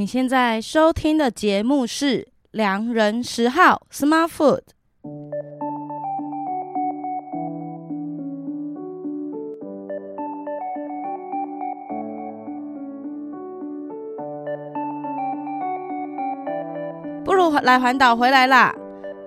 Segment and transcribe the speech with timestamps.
[0.00, 4.60] 你现在收听的节目是《良人十号 Smart Food》。
[17.22, 18.74] 不如来环岛回来啦！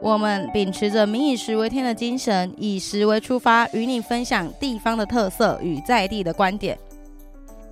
[0.01, 6.75] 我们秉持着“民以食为天”的精神，以食为出发，与你分享地方的特色与在地的观点。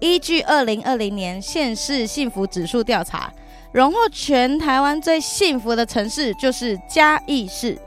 [0.02, 3.32] 依据二零二零年县市幸福指数调查，
[3.72, 7.78] 荣获全台湾最幸福的城市就是嘉义市。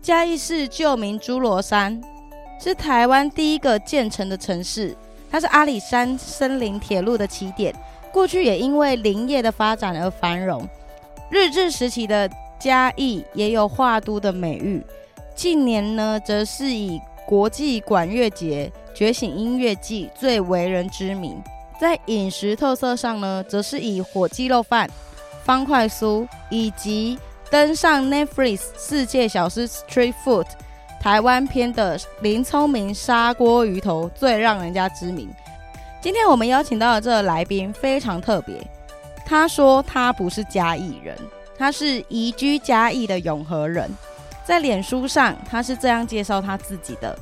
[0.00, 2.00] 嘉义市旧名诸罗山，
[2.60, 4.96] 是台湾第一个建成的城市，
[5.32, 7.74] 它是阿里山森林铁路的起点，
[8.12, 10.64] 过去也因为林业的发展而繁荣。
[11.28, 12.30] 日治时期的
[12.60, 14.80] 嘉义也有画都的美誉，
[15.34, 21.42] 近年呢，则是以国际管乐节、觉醒音乐季最为人知名。
[21.80, 24.88] 在饮食特色上呢，则是以火鸡肉饭、
[25.44, 27.18] 方块酥以及
[27.50, 30.46] 登上 Netflix 世界小吃 Street Food
[31.00, 35.28] 台湾篇的林聪明砂锅鱼头最让人家知名。
[36.00, 38.54] 今天我们邀请到的这个来宾非常特别。
[39.24, 41.16] 他说他不是嘉义人，
[41.56, 43.90] 他是移居嘉义的永和人。
[44.44, 47.16] 在脸书上，他是这样介绍他自己的：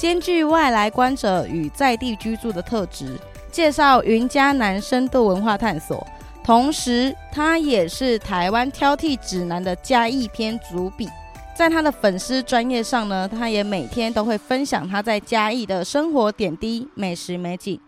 [0.00, 3.20] 兼具外来观者与在地居住的特质，
[3.52, 6.06] 介绍云嘉南深度文化探索。
[6.42, 11.06] 同时，他也是台湾挑剔指南的嘉义篇主笔。
[11.54, 17.78] 在他的粉丝专业上呢，他也每天都会分享他在嘉义的生活点滴、美食美景。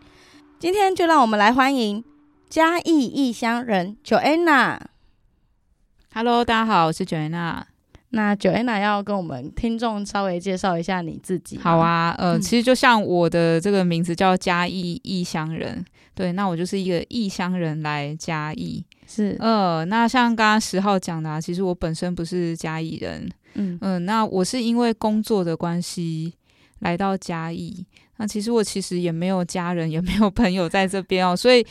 [0.58, 2.04] 今天就让我们来欢迎。
[2.50, 7.71] 嘉义异乡人 Joanna，Hello，大家好，我是 Joanna。
[8.14, 11.56] 那 Joanna 要跟我们听众稍微介绍一下你自己。
[11.58, 15.82] 好啊，呃，嗯、其实就像我的这个名字叫嘉义异乡人，
[16.14, 18.84] 对，那我就是一个异乡人来嘉义。
[19.06, 26.34] 是，呃，那像刚刚十号讲的、啊，其实我本身不是嘉义人，嗯嗯、呃，那我是因为工作的关系
[26.80, 27.86] 来到嘉义。
[28.18, 31.66] 那其实我其实也没有家人，也没有朋友在这边哦，所以。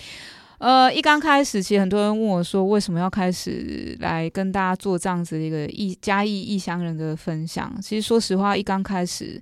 [0.61, 7.73] 呃，一刚开始，其实很多人问我说，为什么要开始来跟大家做这样子的一个异嘉义异乡人的分享？
[7.81, 9.41] 其实说实话，一刚开始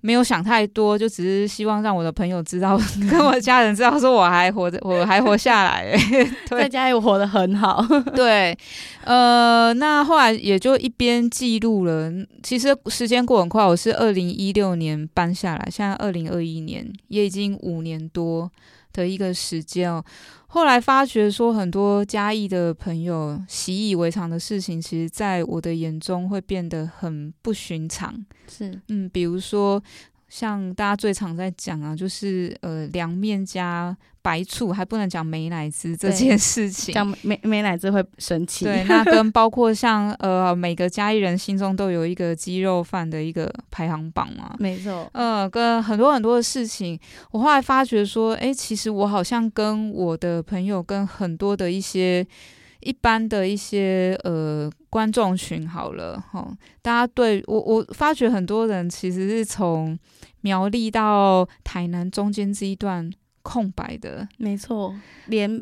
[0.00, 2.78] 没有想太多，就只是希望让我的朋友知道，
[3.10, 5.92] 跟我的家人知道，说我还活着，我还活下来。
[6.46, 7.84] 在嘉义我活得很好。
[8.14, 8.56] 对，
[9.02, 12.12] 呃，那后来也就一边记录了。
[12.44, 18.48] 其实时间过很快，我是二零一六年搬下来，现在二零二一年也已经五年多
[18.92, 20.04] 的一个时间哦。
[20.54, 28.24] 后来发觉说，很多嘉义的朋友习以为常的事情，其实在我的眼中会变得很不寻常。
[28.46, 29.82] 是，嗯，比如说。
[30.34, 38.64] 像大家最常在讲啊，就是呃凉面加白醋，还不能讲美乃滋这件事情，讲美美乃滋会生气。
[38.64, 45.08] 对，那跟包括像呃每个嘉义人心中都有一个鸡肉饭的一个排行榜嘛，没错。
[45.12, 46.98] 呃，跟很多很多的事情，
[47.30, 52.26] 我后来发觉说，哎，其实我好像跟我的朋友，跟很多的一些。
[52.80, 59.98] 一般的一些呃观众群好了哈，大家对我我发觉很多人其实是从
[60.42, 63.10] 苗栗到台南中间这一段
[63.42, 64.94] 空白的，没错，
[65.26, 65.60] 连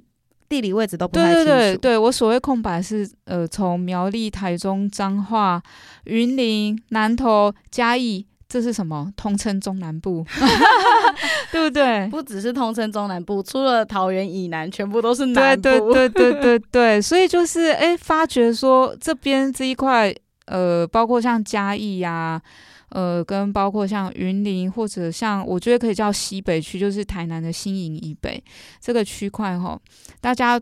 [0.51, 1.45] 地理位置都不太清楚。
[1.47, 5.63] 对对对，对我所谓空白是呃从苗栗、台中、彰化、
[6.05, 8.27] 云林、南投、嘉义。
[8.53, 9.11] 这是什么？
[9.17, 10.23] 通称中南部，
[11.51, 12.07] 对不对？
[12.11, 15.63] 不只是通称中南部，除了桃园以南，全部都是南部。
[15.63, 20.15] 对对对对对对，所以就是哎，发觉说这边这一块，
[20.45, 22.43] 呃，包括像嘉义呀、啊，
[22.91, 28.45] 呃，跟包括像云林，或者像我觉得可以叫西北区，就是台南的新营以北
[28.83, 29.81] 这个区块哈，
[30.21, 30.61] 大家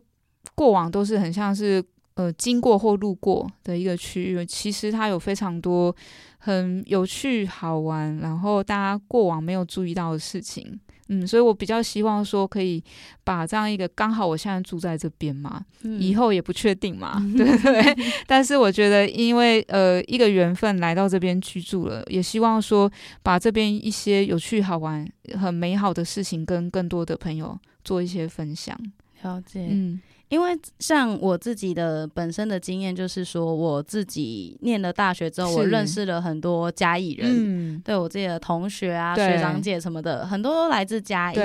[0.54, 1.82] 过往都是很像是
[2.20, 5.94] 呃经过或路过的一个区域，其实它有非常多。
[6.42, 12.82] 很有趣、好玩，然后大家过往没有注意到的事情，嗯，所以我比较希望说可以
[13.22, 17.94] 把这样一个刚好我现在住在这边嘛，嗯、以后也不确定嘛， 对不对？
[18.26, 22.90] 但是我觉得，因为呃一个缘分来到这边居住了，也希望说
[23.22, 25.06] 把这边一些有趣、好玩、
[25.38, 27.54] 很美好的事情跟更多的朋友
[27.84, 28.74] 做一些分享。
[29.20, 30.00] 了解，嗯。
[30.30, 41.38] 因为像我自己的本身的经验，就是说我自己念了大学之后，我认识了很多嘉义人，嗯、对我自己的同学啊、学长姐什么的，很多都来自嘉义。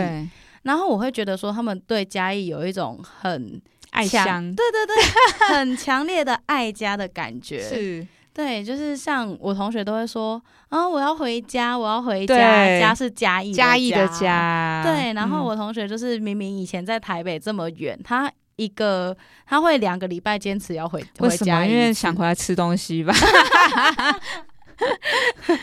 [0.61, 3.61] 然后我会觉得说，他们对嘉义有一种很
[3.91, 7.59] 爱乡，对对对，很强烈的爱家的感觉。
[7.59, 8.07] 是。
[8.35, 12.35] 对，就是像我同学都会说，啊，我要回家，我要回家，
[12.77, 14.83] 家是嘉义，嘉义的家。
[14.83, 19.15] 对，然后我同学就是明明以前在台北这么远，他一个，
[19.45, 21.65] 他会两个礼拜坚持要回回家，为什么？
[21.65, 23.13] 因为想回来吃东西吧。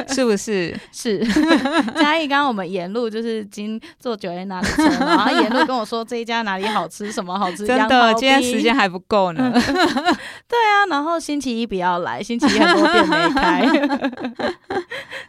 [0.08, 0.74] 是不是？
[0.90, 1.18] 是
[2.00, 2.26] 嘉义。
[2.26, 7.66] 刚刚我们沿路就是经坐九 A 那里车，然后沿路跟我说这一家哪里好吃， 什么好吃。
[7.66, 9.52] 真的，今天时间还不够呢。
[9.52, 13.66] 对啊，然后星期一不要来，星期一很多店没开。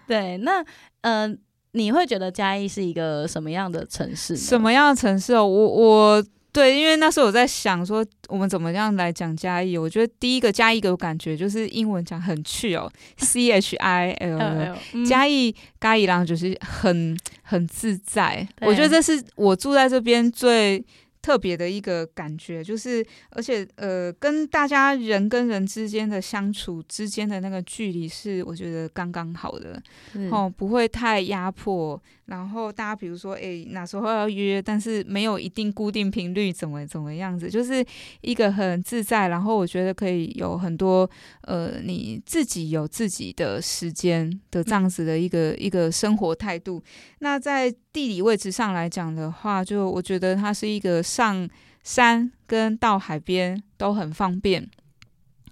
[0.08, 0.62] 对，那
[1.02, 1.38] 嗯、呃，
[1.74, 4.38] 你会觉得嘉义是一个什么样的城市？
[4.38, 5.46] 什么样的城市哦？
[5.46, 6.24] 我我。
[6.54, 9.76] 对，因为那时候我在想说，我们怎么样来讲嘉义？
[9.78, 18.48] 我觉得第一个嘉义给我感觉就是英文讲很 chill 哦，C H I L， 嘉义嘉义郎就是很很自在。
[18.62, 20.86] 我觉得这是我住在这边最。
[21.24, 29.82] 特别的一个感觉，就是而且呃，跟大家人跟人之间的相处之间的那个距离是我觉得刚刚好的，
[30.16, 32.00] 嗯、哦，不会太压迫。
[32.26, 37.86] 然后大家比如说，哎，哪时候要约，但是没有一定固定频率，怎么怎么样子，就是
[38.22, 39.28] 一个很自在。
[39.28, 41.10] 然后我觉得可以有很多
[41.42, 46.82] 呃，你自己有自己的时间的这样子的一个、嗯、一个生活态度。
[47.20, 51.48] 那在地理位置上来讲的话，就我觉得它是一个上
[51.84, 54.68] 山跟到海边都很方便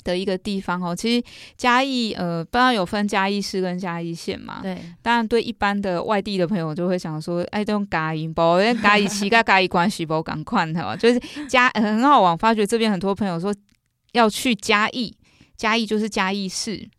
[0.03, 0.95] 的一个地方哦。
[0.95, 1.23] 其实
[1.55, 4.59] 嘉义呃，不知道有分嘉义市跟嘉义县嘛？
[4.63, 4.75] 对。
[5.03, 12.35] 当然，对一般的外地的朋友就会想说，哎，这种嘉义包，因为嘉义市跟嘉义关系不赶快的，就是嘉很好玩。
[12.35, 13.53] 发觉这边很多朋友说
[14.13, 15.15] 要去嘉义，
[15.55, 16.89] 嘉义就是嘉义市。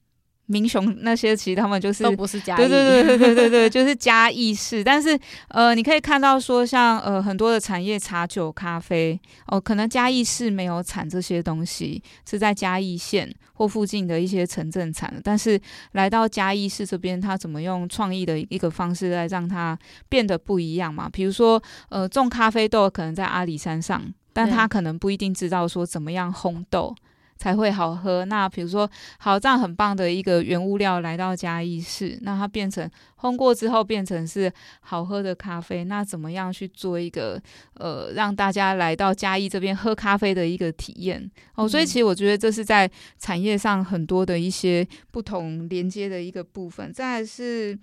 [0.52, 4.84] 民雄那些其实他们就是都不是嘉义，对对对对对对对， 就是嘉义市。
[4.84, 5.18] 但是
[5.48, 15.20] 呃，你可以看到说像呃很多的产业，茶酒咖啡哦，可能嘉义市没有产这些东西，是在嘉义县或附近的一些城镇产的。
[15.24, 15.58] 但是
[15.92, 19.78] 来到嘉义市这边，他怎么用创意的一个方式来让它
[20.08, 21.08] 变得不一样嘛？
[21.08, 24.02] 比如说呃，种咖啡豆可能在阿里山上，
[24.32, 26.94] 但他可能不一定知道说怎么样烘豆。
[27.42, 28.24] 才会好喝。
[28.26, 35.82] 那比如说，好，这样很棒的一个原物料来到嘉义市，那它变成烘过之后变成是好喝的咖啡。
[35.82, 37.42] 那怎么样去做一个
[37.74, 41.28] 呃，让大家来到嘉义这边喝咖啡的一个体验？
[41.56, 46.92] 哦，所以其实我觉得这是在产业上很多的一些不同连接的一个部分。
[46.92, 47.76] 再来是。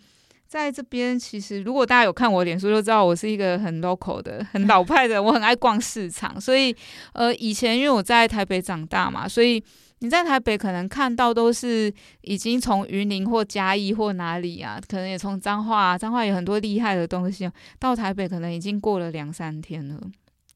[0.49, 5.21] 在这边，其实如果大家有看我脸书，就知道我是一个很 local 的、很老派的。
[5.21, 6.75] 我很爱逛市场，所以
[7.13, 9.63] 呃，以前因为我在台北长大嘛，所以
[9.99, 17.47] 你在台北可能看到都是已经从云林或嘉义或哪里啊，可能也从彰化，啊彰化有很多厉害的东西，
[17.77, 20.01] 到台北可能已经过了两三天了。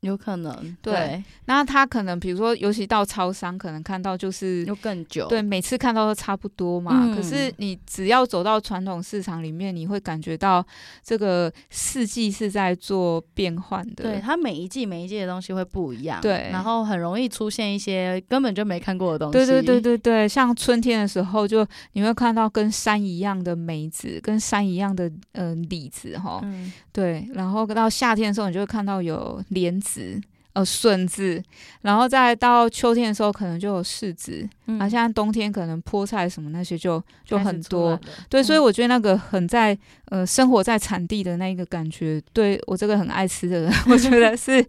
[0.04, 0.94] 有可能，对。
[0.94, 5.28] 对，那他可能，比如说，尤其到超商，可能看到就是又更久。
[5.28, 7.06] 对，每次看到都差不多嘛。
[7.06, 10.66] 嗯、可是你只要走到传统市场里面，你会感觉到
[11.04, 14.04] 这个四季是在做变换的。
[14.04, 16.20] 对，它每一季每一季的东西会不一样。
[16.22, 19.34] 对，然后很容易出现一些根本就没看过的东西。
[19.34, 26.42] 对对对对对，像春天的时候，就你会看到跟山一样的梅子，跟山一样的呃李子哈。
[26.44, 29.93] 嗯、对，然后到夏天的时候，你就会看到有莲子。
[29.94, 30.22] 子
[30.54, 31.42] 呃笋子，
[31.82, 34.48] 然后再到秋天的时候，可能就有柿子。
[34.68, 38.00] 嗯，啊，现在冬天可能菠菜什么那些就就很多。
[38.30, 39.76] 对，嗯、所以我觉得那个很在
[40.06, 44.64] 呃生活在产地的那一个感觉，对我这个很爱吃的人， 我觉得是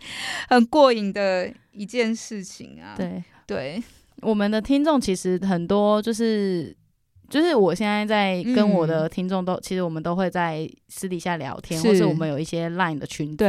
[0.48, 2.94] 很过瘾的一件事情啊。
[2.96, 3.82] 对对，
[4.22, 6.74] 我们的听众其实很多，就是
[7.28, 13.44] 就是我现在在跟我的听众都，嗯、其实我们都会在私底下聊天，是或是我们有一些 Line 的群组。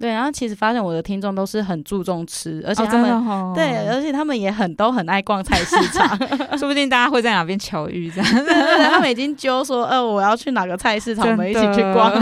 [0.00, 0.10] 对。
[0.10, 6.18] 然后其实发现我的听众都是很注重吃，而且他们、哦哦、对，而且他们也很都很爱逛菜市场，
[6.58, 8.34] 说不定大家会在哪边巧遇这样。
[8.34, 12.12] 对对对，他们已经揪说，呃，我要去哪个菜市场，我们一起去逛。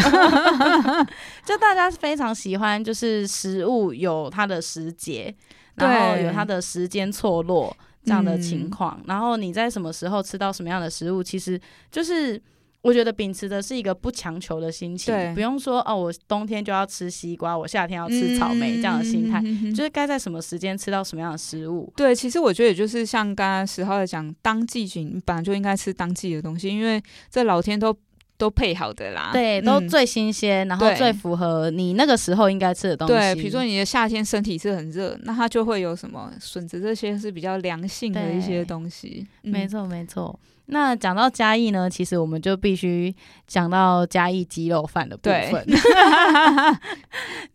[1.46, 5.34] 就大家非常喜欢，就是食物有它的时节，
[5.76, 11.58] 然后有它的时间错落这样的情况，嗯、然后你在什么时候吃到什么样的食物，其实
[11.90, 12.42] 就是。
[12.80, 21.92] 我觉得秉持的是一个不强求的心情，不用说哦，我冬天就要吃西瓜，我夏天要吃草莓、嗯、这样的心态，嗯、就是该在什么时间吃到什么样的食物。
[21.96, 27.94] 对，其实我觉得也就是像刚刚十号在讲，当季景本来就应该吃当季的东西，因为这老天都
[28.36, 33.12] 都配好的啦，对，都最新鲜，嗯、然后最符合你那个时候应该吃的东西。
[33.12, 39.26] 对，比如说你的夏天身体是很热，那它就会有什么笋子这些是比较凉性的一些东西。
[39.42, 40.38] 嗯、没错，没错。
[40.70, 43.14] 那讲到嘉义呢，其实我们就必须
[43.46, 45.64] 讲到嘉义鸡肉饭的部分。
[45.64, 45.74] 对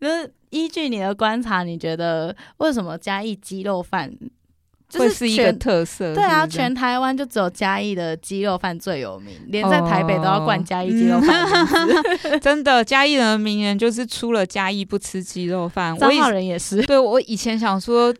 [0.00, 4.12] 就是依据你的观察，你觉得为什么嘉义鸡肉饭
[4.88, 6.12] 就是会是一个特色。
[6.12, 11.46] 对啊，全台湾就只有嘉义的鸡肉饭最有名，连在台北都要冠嘉义鸡肉饭。
[12.42, 15.96] 真的，嘉义人的名言就是出了嘉义不吃鸡肉饭。
[15.96, 16.82] 彰化人也是。
[16.82, 18.12] 对，我以前想说。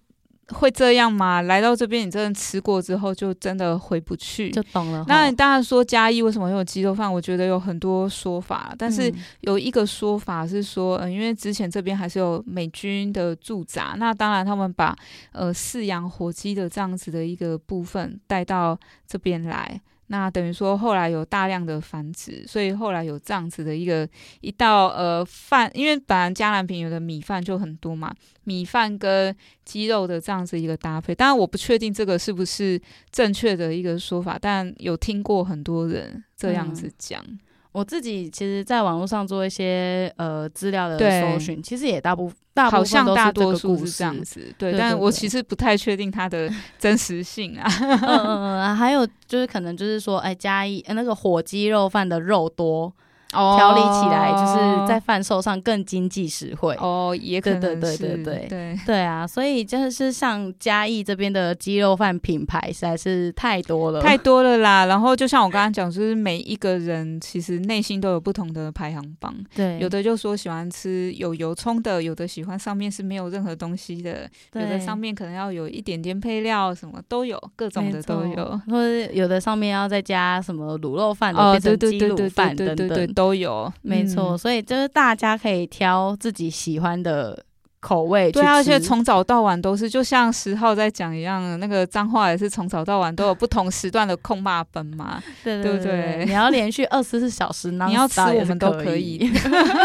[0.49, 1.43] 会这样吗？
[1.43, 5.05] 来到这边，你真的吃过之后，就真的回不去，就懂了。
[5.09, 7.13] 那你当然说嘉义为什么会有鸡肉饭？
[7.13, 14.95] 我觉得有很多说法，但是有一个说法是说，嗯、呃，因为之前这边还是有美军的驻扎，那当然他们把
[15.33, 19.81] 呃饲养火鸡的这样子的一个部分带到这边来。
[20.17, 24.09] 那等于说，后来有大量的繁殖，所以后来有这样子的一个
[24.43, 31.13] 一道呃饭，因为本来嘉南平原的米饭就很多嘛，米饭跟鸡肉的这样子一个搭配。
[31.13, 32.81] 当然，我不确定这个是不是
[33.11, 37.21] 正确的一个说法，但有听过很多人这样子讲。
[37.27, 37.41] 嗯
[37.75, 42.31] 我自己其实，在网络上做一些呃资料的搜寻，其实也大部
[42.71, 47.69] 好像大多数是这样子，对，但我其实不太确定它的 真实性啊。
[47.83, 52.93] 嗯嗯嗯，还有就是可能就是说，哎，嘉义那个火鸡肉饭的肉多。
[53.35, 56.77] 调理起来就是在贩售上更经济实惠。
[56.81, 58.47] 哦，也可能是对对对对对。
[58.49, 58.79] 对。
[58.87, 64.85] 对啊，所以就是像嘉义这边的鸡肉饭品牌实在是太多了，太多了啦。
[64.87, 83.15] 然后就像我刚刚讲，就是每一个人其实内心都有不同的排行榜，对，有的就说喜欢吃有油葱的，有的喜欢上面是没有任何东西的，有的上面可能要有一点点配料，什么都有，各种的都有，或者有的上面要再加什么卤肉饭的，变成鸡卤饭等等。
[83.25, 87.45] 都有，没错，所以就是大家可以挑自己喜欢的。
[87.85, 99.31] 口味对啊，而且从早到晚都是，就像十号在讲一样，那个脏话也是从早到晚都有不同时段的控骂本嘛， 对对对，对，你要连续二十四小时， 你要吃我们都可以，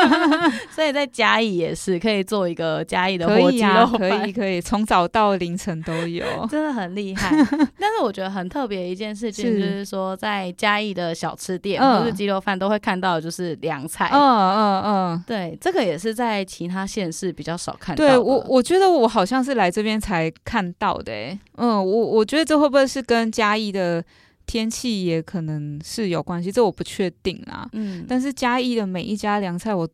[0.74, 7.30] 所以在嘉义也是可以做一个嘉义的火鸡肉饭，可以啊，可以可以，从早到凌晨都有，真的很厉害。
[7.78, 17.89] 但是我觉得很特别一件事情就是说，在嘉义的小吃店或是鸡肉饭都会看到就是凉菜，嗯嗯嗯，对，这个也是在其他县市比较少看。
[17.96, 24.04] 对我，我觉得我好像是来这边才看到的，欸，嗯，我我觉得这会不会是跟嘉义的
[24.46, 27.68] 天气也可能是有关系，这我不确定啊。
[27.74, 29.88] 嗯，但是嘉义的每一家凉菜，我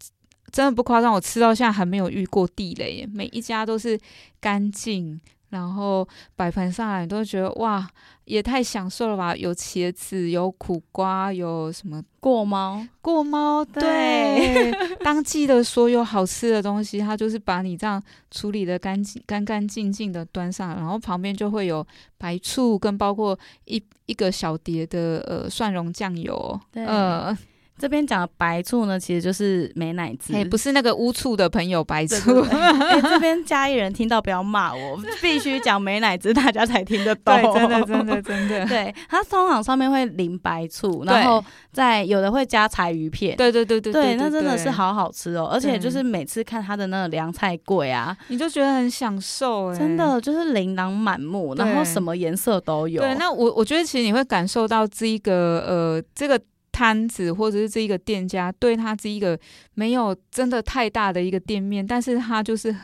[0.51, 3.99] 真的不夸张，我吃到现在还没有遇过地雷，每一家都是
[4.39, 5.19] 干净。
[5.55, 7.87] 然后摆盘上来，你都会觉得哇，
[8.25, 9.35] 也太享受了吧！
[9.35, 12.85] 有茄子，有苦瓜，有什么过猫？
[13.01, 21.85] 过猫，对，对当季的所有好吃的东西，它就是把你这样处理的干净、干干净净的端上来，然后旁边就会有
[22.17, 27.35] 白醋，跟包括一一个小碟的呃蒜蓉酱油，对呃。
[27.77, 32.41] 这边讲的白醋呢，其实就是美乃滋，不是那个污醋的朋友白醋。
[32.41, 37.35] 欸、 这边嘉义人听到不要骂我， 必须讲美乃滋，大家才听得懂。
[37.35, 38.65] 对，真的，真的，真的。
[38.67, 43.35] 对，它通常上面会淋白醋，然后再有的会加柴鱼片。
[43.35, 45.49] 对，对，对，对，那真的是好好吃哦！
[45.51, 53.01] 而且就是每次看它的那个凉菜柜啊，你就觉得很享受，哎，真的就是琳琅满目，然后什么颜色都有。
[53.01, 56.39] 对，那我我觉得其实你会感受到这一个呃这个。
[56.75, 59.39] 摊子或者是这一个店家，对他这一个
[59.75, 62.75] 没有真的太大的一个店面，但是他就是，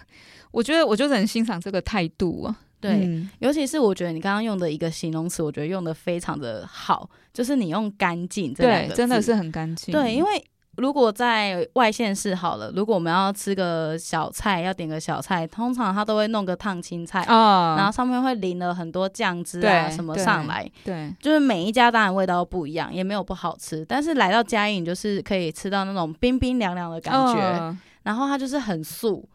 [0.51, 2.55] 我觉得我就是很欣赏这个态度啊。
[2.79, 9.91] 对，嗯、尤其是我觉得你刚刚用的一个形容词，我觉得用的非常的好，就是你用干净这两个字，对，真的是很干净。
[9.91, 10.41] 对，因为。
[10.77, 21.13] 如果在外县市好了，如果我们要吃个小菜，要点个小菜，通常他都会弄个烫青菜，哦、然后上面会淋了很多酱汁啊什么上来，对，对。
[21.19, 29.27] 就是每一家当然味道不一样，也没有不好吃，但是来到嘉义就是可以吃到那种冰冰凉凉的感觉，哦、然后它就是很素，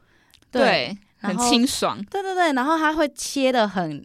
[0.50, 4.02] 对，对很清爽，对对对，然后它会切的很。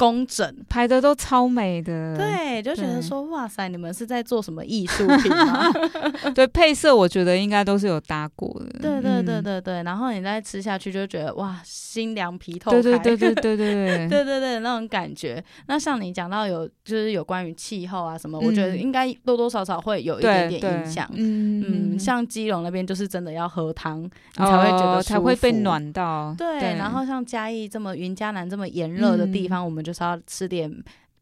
[0.00, 0.56] 工整。
[0.66, 2.16] 拍的都超美的。
[2.16, 5.70] 对就觉得说哇塞你们是在做什么艺术品吗？
[6.34, 8.78] 对配色我觉得应该都是有搭过的。
[8.80, 12.80] 对对对对对然后你再吃下去就觉得哇心凉皮透开。
[12.80, 15.42] 对对对对对对 那种感觉。
[15.66, 21.06] 那像你讲到有就是有关于气候啊什么我觉得应该多多少少会有一点点影响。
[21.14, 26.34] 嗯像基隆那边就是真的要喝汤你才会觉得才会被暖到。
[26.38, 30.70] 对然后像嘉义这么云嘉南这么炎热的地方我们就就是要吃点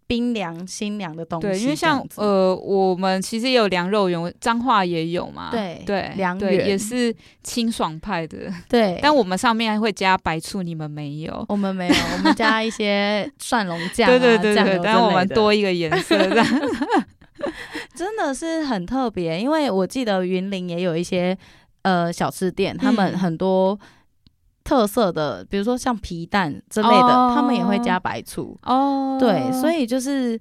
[0.06, 1.48] 冰凉、清凉的东西。
[1.48, 5.50] 对，因为像呃，我们其实也有凉肉圆，彰化也有嘛。
[5.50, 8.50] 对对，凉圆也是清爽派的。
[8.68, 11.44] 对，但我们上面还会加白醋，你们没有？
[11.48, 14.10] 我们没有，我们加一些蒜蓉酱、啊。
[14.10, 16.16] 对对对对，但我们多一个颜色，
[17.94, 19.38] 真的是很特别。
[19.38, 21.36] 因为我记得云林也有一些
[21.82, 23.78] 呃小吃店，他们很多。
[24.68, 28.54] 特色的，比如说像皮蛋之类的，哦、他们也会加白醋。
[28.64, 30.38] 哦，对，所以就是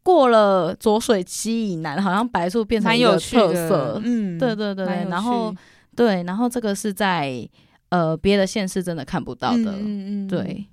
[0.00, 4.00] 过了浊水溪以南，好像白醋变成一个特色。
[4.04, 5.52] 嗯，对对对对，然后
[5.96, 7.48] 对，然后这个是在
[7.88, 9.72] 呃别的县市真的看不到的。
[9.72, 10.66] 嗯嗯，对。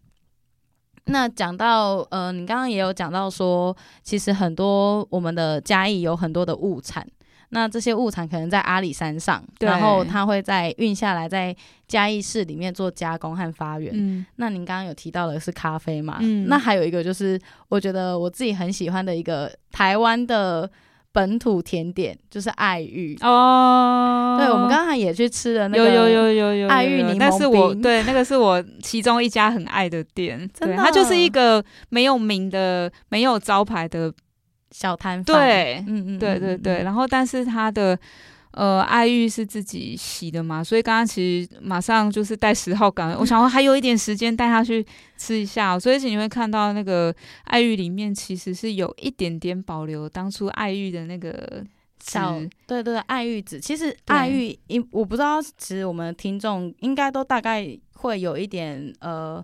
[1.06, 7.04] 那讲到呃，你刚刚也有讲到说，其实很多我们的嘉义有很多的物产。
[7.54, 11.54] 那这些物产可能在阿里山上，然后它会在运下来，在
[11.86, 13.92] 嘉义市里面做加工和发源。
[13.94, 16.18] 嗯、那您刚刚有提到的是咖啡嘛？
[16.22, 20.72] 嗯、那还有一个就是，我觉得我自己很喜欢的一个台湾的
[21.12, 24.38] 本土甜点，就是爱玉哦。
[24.40, 34.14] 对，我们刚才也去吃了那个，有有有有有爱玉柠檬，但是我对那个是我其中一家很爱的店， 真的，它就是一个没有名的、没有招牌的。
[34.72, 37.98] 小摊贩，对，嗯嗯，对对对，然后但是他的
[38.52, 44.86] 呃爱玉是自己洗的嘛，所以刚刚其实马上就是带十号感，我想说还有一点时间带他去
[45.18, 47.14] 吃一下，所以你会看到那个
[47.44, 51.64] 爱玉里面其实是有一点点保留当初爱玉的那个
[52.02, 59.44] 小，对对对，爱玉子，其实爱玉，因我不知道，其实我们听众应该都大概会有一点呃。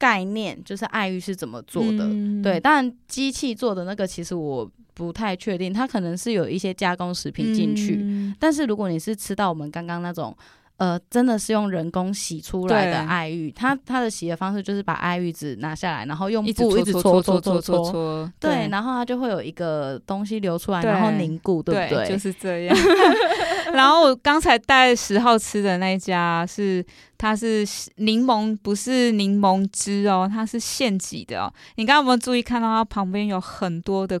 [0.00, 7.98] 概念就是爱玉是怎么做的，嗯、对，但机器做的那个其实我不太确定，它可能是有一些加工食品进去。
[8.00, 10.34] 嗯、但是如果你是吃到我们刚刚那种，
[10.78, 21.94] 呃，真的是用人工洗出来的爱玉，它它的洗的方式就是把爱玉籽拿下来，然后用布一直搓搓搓搓搓，对，然后它就会有一个东西流出来，然后凝固，对不？
[21.94, 22.74] 对就是这样。
[23.74, 26.84] 然后我刚才带十号吃的那一家是，
[27.16, 31.52] 它是柠檬，不是柠檬汁哦，它是现挤的哦。
[31.76, 34.20] 你刚刚有没有注意看到它旁边有很多的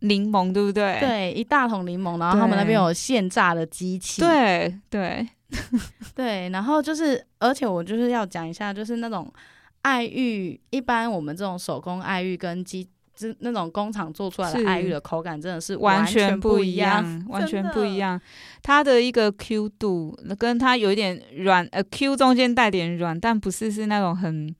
[0.00, 0.98] 柠檬，对不对？
[1.00, 4.20] 对，一大桶柠檬，然后他们那边有现榨的机器。
[4.20, 5.28] 对对
[6.14, 9.32] 对，然后就是，而且我就是要讲一下，就是那种
[9.82, 12.88] 爱玉，一般我们这种手工爱玉跟机。
[13.20, 18.20] 是那种工厂做出来的爱玉的口感真的是完全不一样，完全不一样。
[18.62, 24.54] 它的一个 Q 度跟它有一点软，呃，Q 中间带点软，但不是是那种很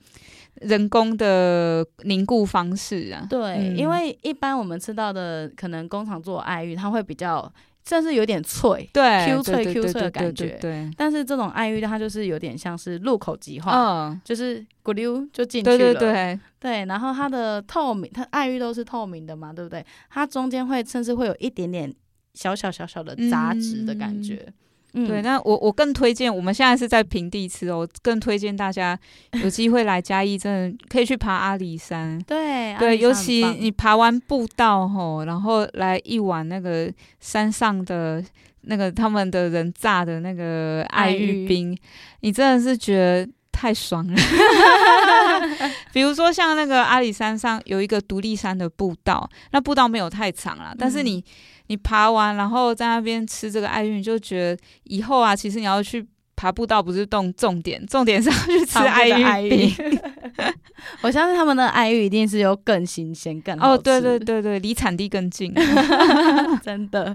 [0.57, 3.26] 人工的凝固方式啊。
[3.31, 7.51] 对，嗯、因为一般我们吃到的可能工厂做爱玉，它会比较。
[7.90, 10.57] 甚至有点脆，对，Q 脆 Q 脆的感觉。
[10.61, 15.76] 对，但是这种爱玉它就是有点像是入口即化，嗯，就是咕溜就进去了。
[15.76, 19.85] 对对对，对，然后它的透明，它爱玉都是透明的嘛，对不对？
[20.09, 21.92] 它中间会甚至会有一点点
[22.35, 24.44] 小小小小的杂质的感觉。
[24.46, 24.55] 嗯
[24.92, 28.98] 嗯、对，那我我更推荐，我们现在是在平地吃哦，更推荐大家
[29.42, 32.18] 有机会来嘉义，真的可以去爬阿里山。
[32.26, 38.20] 对对，尤其你爬完步道吼，然后来一碗那个山上的
[38.62, 41.79] 那个他们的人榨的那个爱玉冰，玉
[42.20, 44.14] 你真的是觉得太爽了。
[45.92, 51.24] 比如说像那个阿里山上有一个独立山的步道，那步道没有太长啦，但是你。
[51.70, 56.04] 嗯你爬完，然后在那边吃这个爱玉，你就觉得以后啊，其实你要去
[56.35, 60.00] 爬步道不是重重点，重点是要去吃爱玉饼。
[61.02, 63.72] 我相信他们的爱玉一定是有更新鲜、更好吃。
[63.72, 65.54] 哦，对对对对，离产地更近
[66.61, 67.14] 真的。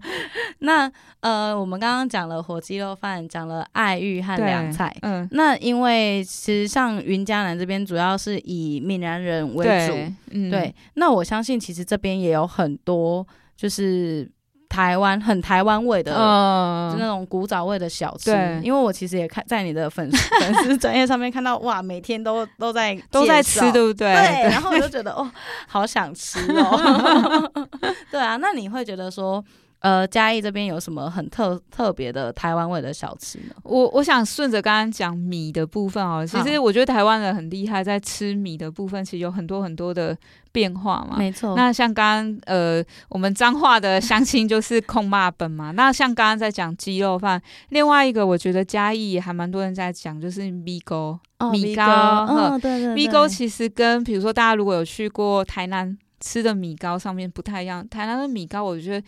[0.59, 0.89] 那
[1.19, 4.95] 呃，我们刚刚讲了火鸡肉饭，讲了爱玉和凉菜。
[5.01, 10.73] 嗯，那因为其实像云嘉南这边主要是以闽南人为主，对，嗯、对。
[10.93, 14.31] 那我相信其实这边也有很多就是。
[14.69, 18.31] 台湾很台湾味的，嗯，就那种古早味的小吃。
[18.31, 24.13] 对，因为我其实也看在你的粉丝 粉丝专业上面看到，哇，每天都都在 都在吃，对不对？
[24.13, 25.29] 对，然后我就觉得哦，
[25.67, 27.51] 好想吃哦。
[28.11, 29.43] 对啊，那你会觉得说？
[29.79, 33.53] 呃，嘉义这边有什么很特特别的台湾味的小吃呢？
[33.61, 40.17] 我我想顺着刚刚讲米的部分哦，其实我觉得台湾人很厉害，在吃米的部分，其实有很多很多的
[40.51, 41.17] 变化嘛。
[41.19, 41.55] 没错。
[41.55, 45.69] 那像刚刚呃，我们彰化的乡亲就是控骂本嘛。
[45.77, 51.19] 那像刚刚在讲鸡肉饭，另外一个我觉得嘉义也还蛮多人在讲，就是米糕。
[51.37, 52.25] 哦、米糕。
[52.27, 52.95] 嗯，对对对。
[52.95, 59.07] 米糕其实跟比如说大家如果有去过台南吃的米糕上面不太一样，台南的米糕我觉得。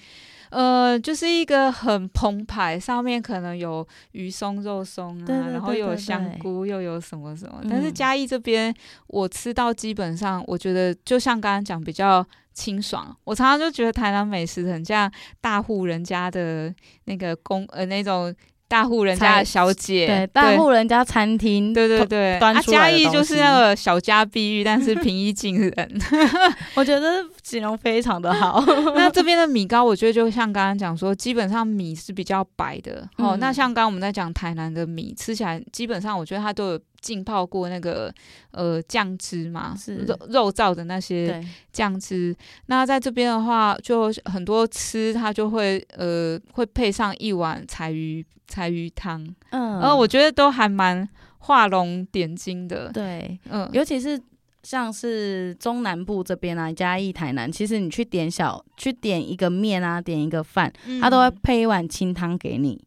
[0.50, 7.60] 呃，就是一个很澎湃，上面可能有鱼松、肉松啊，对对对对对，然后又有香菇，又有什么什么。
[7.64, 8.74] 嗯、但是嘉义这边，
[9.08, 13.16] 我吃到基本上，我觉得就像刚刚讲，比较清爽。
[13.24, 16.74] 我常常就觉得台南美食很像大户人家的
[17.06, 18.34] 那个公呃那种
[18.68, 26.02] 大户人家的小姐，对，大户人家餐厅，对对对，啊，嘉义就是那个小家碧玉，但是平易近人，
[26.76, 28.64] 我觉得形容非常的好。
[28.94, 33.38] 那这边的米糕，我觉得就像刚刚讲说，基本上米是比较白的、嗯、哦。
[33.40, 38.14] 那像刚刚我们在讲台南的米，吃起来基本上我觉得它都有浸泡过那个
[38.52, 39.98] 呃酱汁嘛，是。
[39.98, 42.36] 肉肉燥的那些酱汁。
[42.68, 48.26] 那在这边的话，就很多吃它就会呃会配上一碗柴鱼。
[48.50, 51.06] 柴鱼汤，嗯，然后我觉得都还蛮
[51.40, 54.18] 画龙点睛的，对，嗯，尤其是
[54.64, 62.82] 像是中南部这边啊，嘉义、台南，其实你去点小去点一个面啊，点一个饭，他都会配一碗清汤给你，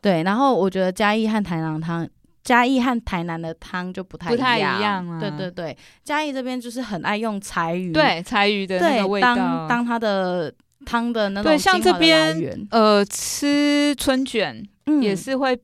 [0.00, 0.22] 对。
[0.22, 2.08] 然后我觉得嘉义和台南汤，
[2.44, 5.08] 嘉义和台南的汤就不太不太一样。
[5.08, 10.54] 啊，对对对，嘉义这边就是很爱用柴鱼，对，柴鱼的那个味道，当当它的
[10.86, 14.64] 汤的那种对，像这边呃吃春卷。
[14.86, 15.58] 嗯、也是会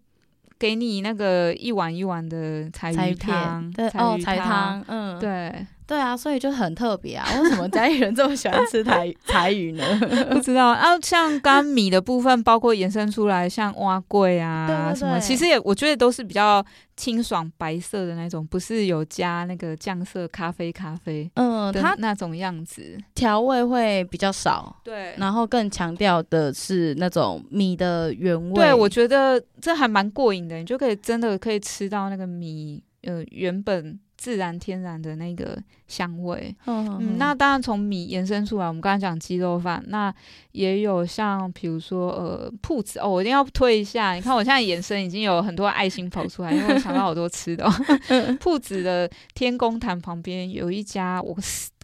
[0.59, 5.67] 给你那个一碗一碗的柴鱼汤，对哦，柴汤，嗯，对。
[5.91, 7.27] 对啊，所以就很特别啊！
[7.43, 9.85] 为什么嘉义人这么喜欢吃台柴鱼 呢？
[10.31, 10.97] 不知道啊。
[11.03, 16.65] 像干米的部分，包括延伸出来像蛙桂啊对对对什么，其实也我觉得都是比较
[16.97, 28.55] 清爽白色的那种，不是有加那个酱色咖啡咖啡，嗯，它那种样子，调味会比较少，对，然后更强调的是那种米的原味。
[28.55, 33.99] 对，我觉得这还蛮过瘾的，你就可以真的可以吃到那个米，呃，原本。
[34.21, 35.57] 自然天然的那个
[35.89, 40.15] 香味，嗯，嗯，那当然从米延伸出来，我们刚才讲鸡肉饭，那
[40.53, 47.67] 也有像比如说呃铺子哦，我一定要推一下，你看我现在延伸已经有很多爱心跑出来，因为我想到好多吃的，
[48.41, 51.35] 铺子的天宫坛旁边有一家我。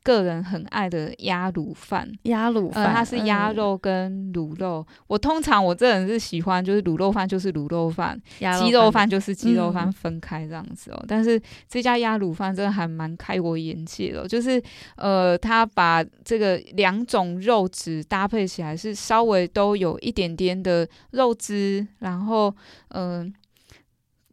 [0.06, 4.86] 个人很爱的鸭卤饭，鸭卤饭，呃，它是鸭肉跟卤肉。
[4.88, 10.96] 嗯、我通常我这人是喜欢，就是卤肉饭就是卤肉饭，鸡肉饭就是鸡肉饭，分开这样子哦。
[11.00, 14.62] 嗯、但是这家鸭卤饭真的还蛮开我眼界的，就是
[14.94, 22.54] 呃，他把这个两种肉质搭配起来，是稍微都有一点点的肉汁，然后
[22.90, 23.32] 嗯、呃，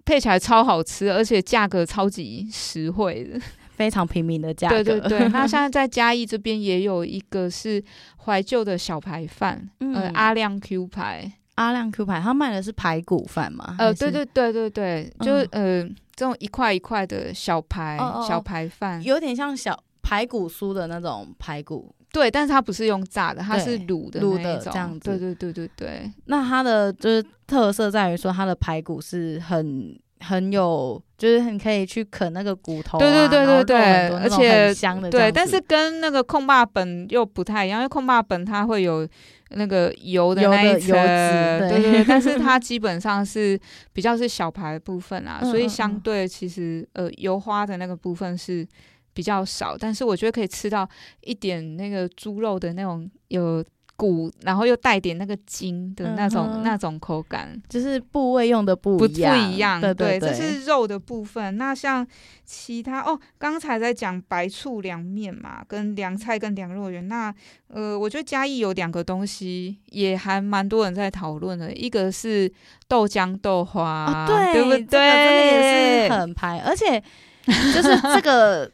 [0.05, 3.39] 配起来超好吃，而且价格超级实惠的。
[3.75, 5.29] 非常平民的价格，对对对。
[5.33, 7.83] 那现在在嘉义这边也有一个是
[8.25, 13.75] 怀旧的小排饭，嗯、呃，阿亮 Q 排，阿亮 Q 排，他卖的是排骨饭嘛？
[13.79, 15.83] 呃，对对对对对，嗯、就呃
[16.15, 26.11] 这种一块一块的小排哦哦小排饭，有点像小排骨酥的那种排骨，对，但是它不是用炸的，它是卤的卤的这样子，对对对对对。
[26.25, 29.99] 那它的就是特色在于说，它的排骨是很。
[30.23, 39.07] 很有，就是你可以去啃那个骨头、啊，对对对对对，而且很香的，对，但是跟那个控霸本又不太一样，因为控霸本它会有
[39.49, 43.59] 那个油的那一层，对对对，但是 它基本上是
[43.91, 48.67] 比较是小排的部分啊，所以相对其实呃油花的那个部分是
[49.13, 50.89] 比较少，但是我觉得可以吃到
[51.21, 53.63] 一点那个猪肉的那种有。
[53.95, 59.81] 骨，然后又带点那个筋的那种、嗯、那种口感，就是部位用的不一样，不，不一样。
[59.81, 61.57] 对，对，对，这是肉的部分。
[61.57, 62.05] 那像
[62.43, 67.07] 其他哦，刚才在讲白醋凉面嘛，跟凉菜跟凉肉圆。
[67.07, 67.33] 那
[67.67, 72.51] 呃，我觉得嘉义有两个东西也还蛮多人在讨论的，一个是
[72.87, 74.85] 豆浆豆花，哦、对，对不对？
[74.85, 77.01] 这个真的也是很排，而且
[77.45, 78.71] 就是这个。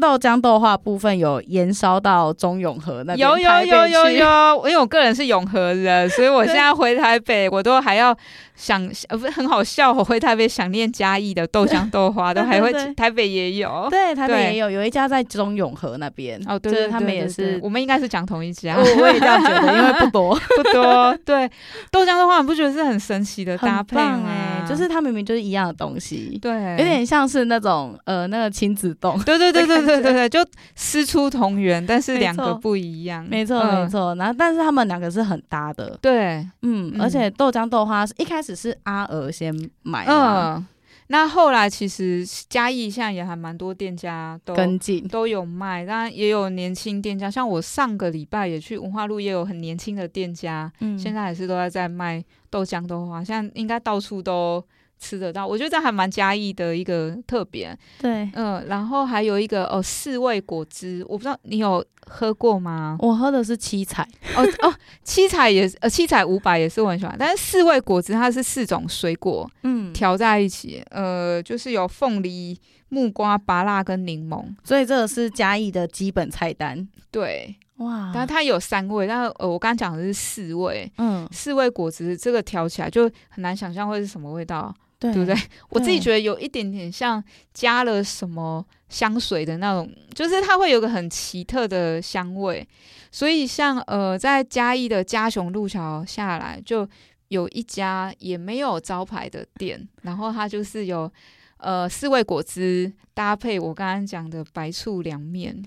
[0.00, 8.16] 豆浆豆花部分有延烧到中永和那边，有有有有有，因为我个人是永和人，所以我现在回台北，我都还要。
[8.56, 21.46] 想不是很好笑，我回台北想念嘉义的豆浆豆花，都还会台北也有，对台北也有，有一家在中永和那边哦，对，他们也是，我们应该是讲同一家，我也这样觉得，因为不多不多，对
[21.90, 24.64] 豆浆豆花，你不觉得是很神奇的搭配吗？
[24.66, 30.40] 就是它明明就是一样的东西，对，有点像是那种呃那个亲子丼，对对对对对对 对，就
[30.74, 38.56] 师出同源，但是两个不一样，没错没错，然后但是他们两个是很搭的，对，嗯，而且豆浆豆花是一开始。
[38.56, 40.66] 是阿娥先买，嗯，
[41.08, 54.64] 那后来其实嘉义现在也还蛮多店家都跟进，都有卖，当然也有年轻店家，像我上个礼拜也去文化路，也有很年轻的店家，嗯，现在还是都在在卖豆浆豆花，现在应该到处都。
[54.98, 57.76] 吃得到，我觉得这还蛮嘉义的一个特别。
[57.98, 62.96] 对，嗯，然后还有一个哦，四味果汁，我不知道你有喝过吗？
[63.00, 64.02] 我喝的是七彩，
[64.36, 76.88] 哦哦，七彩也是，呃，七彩五百也是我很喜欢，但是四味果汁它是四种水果，嗯，调在一起，呃，就是有凤梨、木瓜、芭乐跟柠檬，所以这个是嘉义的基本菜单。
[77.10, 77.56] 对。
[77.76, 85.36] 哇，但它有三味，但呃，我刚刚讲的是四味，嗯，四味果汁这个调起来就很难想象会是什么味道，对，对不对？
[85.70, 92.66] 我自己觉得有一点点像加了什么香水的那种，就是它会有个很奇特的香味。
[93.12, 96.88] 所以像呃，在嘉义的嘉雄路桥下来，就
[97.28, 101.10] 有一家也没有招牌的店，然后它就是有
[101.58, 105.64] 呃四味果汁搭配我刚刚讲的白醋凉面。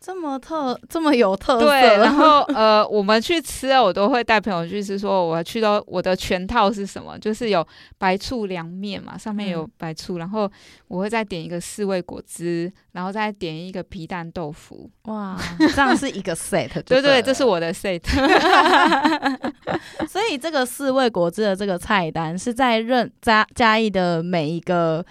[0.00, 1.66] 这么特， 这么有特色。
[1.66, 4.98] 对，然后呃，我们去吃啊，我都会带朋友去吃。
[4.98, 7.18] 说我要去到我的全套是什么？
[7.18, 7.66] 就是有
[7.98, 10.50] 白醋凉面嘛，上面有白醋，嗯、然后
[10.86, 14.88] 我会再点一个四味果汁，然后再点一个皮蛋豆腐。
[15.04, 17.00] 哇，这样是一个 set 对。
[17.00, 18.02] 对对，这是我的 set。
[20.08, 25.04] 所以这个四味果汁的这个菜单是在任嘉嘉义的每一个。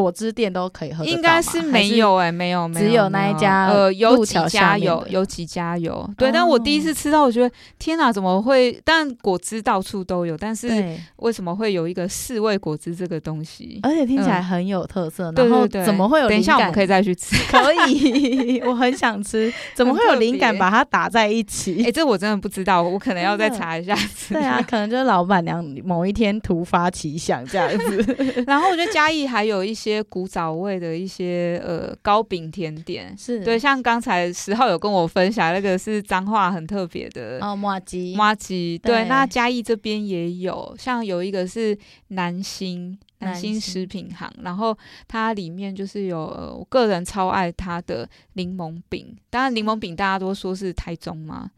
[0.00, 3.66] 果汁店都可以喝，应该是没有哎、欸，没有，没有，只有那一家。
[3.66, 6.08] 呃，有几家有，有几家有。
[6.16, 8.80] 对，哦、但我第一次吃到，我觉得天哪，怎么会？
[8.84, 13.80] 但果汁到处都有，但是为什么会有一个四味果汁这个东西？
[13.82, 15.32] 而且听起来很有特色。
[15.34, 16.28] 然后怎么会有？
[16.28, 17.58] 等一下我们可以再去吃，可
[17.88, 19.52] 以， 我很想吃。
[19.74, 21.80] 怎么会有灵感把它打在一起？
[21.80, 23.98] 哎、欸，这我真的不知道，我可能要再查一下。
[24.28, 28.16] 对啊，可能就是老板娘某一天突发奇想这样子。
[28.46, 29.87] 然后我觉得嘉义还有一些。
[29.88, 33.16] 些古早味的一些呃糕饼甜点。
[33.16, 33.42] 是。
[33.44, 41.76] 对，像刚才十号有跟我分享那个是彰化很特别的哦，麻吉麻吉对，那嘉义这边也有，像有一个是
[42.08, 44.76] 南兴南星食品行，然后
[45.08, 51.50] 它里面就是有我个人超爱它的柠檬饼，当然柠檬饼大家都说是台中嘛。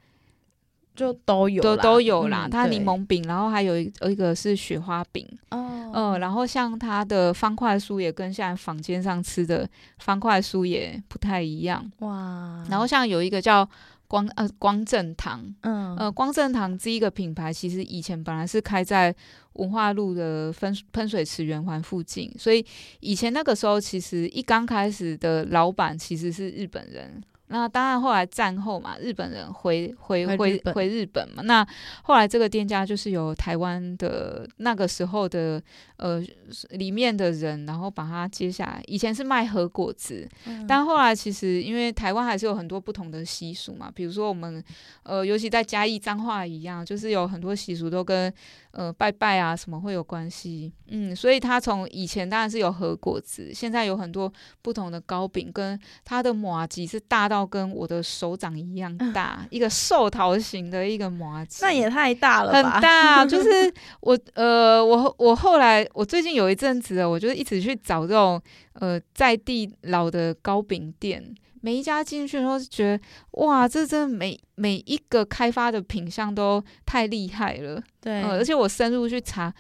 [1.01, 9.67] 就都有都都有啦，它柠檬饼，然后还有一一个是雪花饼，哦，嗯，然后像它的方块酥也跟现在坊间上吃的
[9.99, 13.67] 方块酥也不太一样，哇，然后像有一个叫
[14.07, 15.97] 光呃光正堂，嗯。
[15.97, 19.15] 呃光正堂这一个品牌，其实以前本来是开在
[19.55, 22.63] 文化路的喷喷水池圆环附近，所以
[23.01, 27.23] 以前那个时候其实一刚开始的老板其实是日本人。
[27.51, 31.43] 那当然，后来战后嘛，日本人回回回回日，本嘛。
[31.43, 31.67] 那
[32.03, 35.61] 后来这个店家就是由台湾的那个时候的
[35.97, 36.23] 呃
[36.71, 38.81] 里面的人，然后把它接下来。
[38.87, 44.63] 以前是卖和果子，嗯、但后来其实因为台湾还是有很多不同的习俗嘛，比如说我们
[45.03, 48.33] 呃，尤其在嘉义彰化一样，就是有很多习俗都跟
[48.73, 50.73] 呃拜拜啊什么会有关系。
[50.93, 57.41] 嗯，所以他从以前当然是有和果子，现在有很多不同的糕饼，跟它的麻吉是大到。
[57.51, 63.27] 跟我的手掌一样大，一个寿桃型的一个麻吉，那也太大了吧，很大。
[63.27, 68.41] 就 是我呃，我我后来我最近有一阵子，我就一直去找这种
[68.75, 73.03] 呃在地老的糕饼店，每一家进去的时候就觉得
[73.43, 77.83] 哇，这真的每每一个开发的品相都太厉害了。
[78.01, 79.53] 对，呃，而且我深入去查。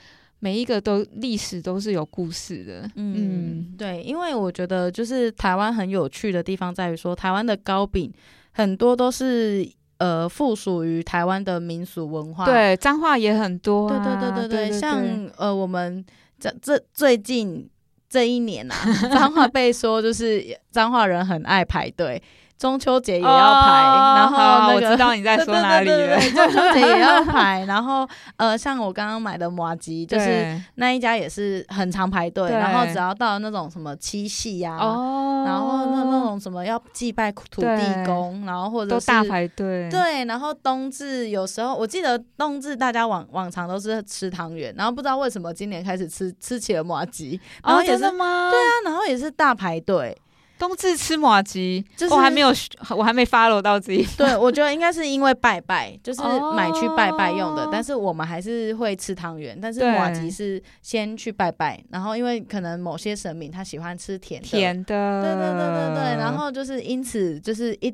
[0.42, 8.10] 每一个都历史都是有故事的，嗯，嗯对，因为我觉得就是台湾很有趣的地方在于说，台湾的糕饼
[8.52, 16.02] 很多都是呃附属于台湾的民俗文化，对，脏话也很多、啊，对对对对对，对对对像呃我们
[16.38, 17.68] 这这最近
[18.10, 18.74] 这一年啊，
[19.14, 22.20] 脏话被说就是脏话人很爱排队。
[22.60, 26.20] 中秋节也要排，哦、然后那个我知道你在说哪里了。
[26.20, 39.88] 中秋节也要排， 然后呃，像我刚刚买的麻吉，就是那一家也是很常排队，然后只要到那种什么七夕呀、啊，哦、然后那那种什么要祭拜土地公，然后或者大排队。
[39.88, 48.50] 对，然后冬至有时候我记得冬至大家往往常都是吃汤圆，然后不知道为什么今年开始吃吃起了麻吉，然后也是、哦、吗？
[48.50, 50.14] 对啊，然后也是大排队。
[50.60, 52.52] 冬至吃麻吉，就是、我还没有，
[52.90, 54.06] 我还没 follow 到自己。
[54.18, 56.20] 对，我觉得应该是因为拜拜，就是
[56.54, 57.64] 买去拜拜用的。
[57.64, 67.92] 哦、但是我们还是会吃汤圆，但是麻吉是先去拜拜，然后因为可能某些神明他喜欢吃甜的，甜的，对对对对对，然后就是因此就是一。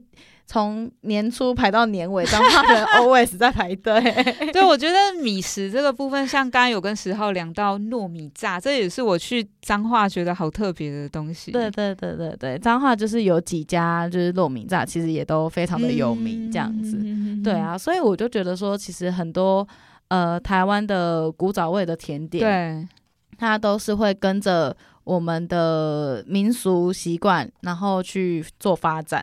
[0.48, 4.00] 从年初排到年尾，彰化人 always 在排队。
[4.54, 11.50] 对，我觉得米食这个部分，像刚刚有跟十号聊到糯米炸，这也是我去彰化觉得好特别的东西。
[11.50, 16.96] 对对对对对，彰化就是有几家就是糯米炸，其实也都非常的有名，这样子。
[17.02, 19.66] 嗯、对啊，所以我就觉得说，其实很多
[20.08, 22.88] 呃台湾的古早味的甜点，对，
[23.36, 24.76] 它都是会跟着。
[25.06, 29.22] 我们的民俗习惯，然后去做发展，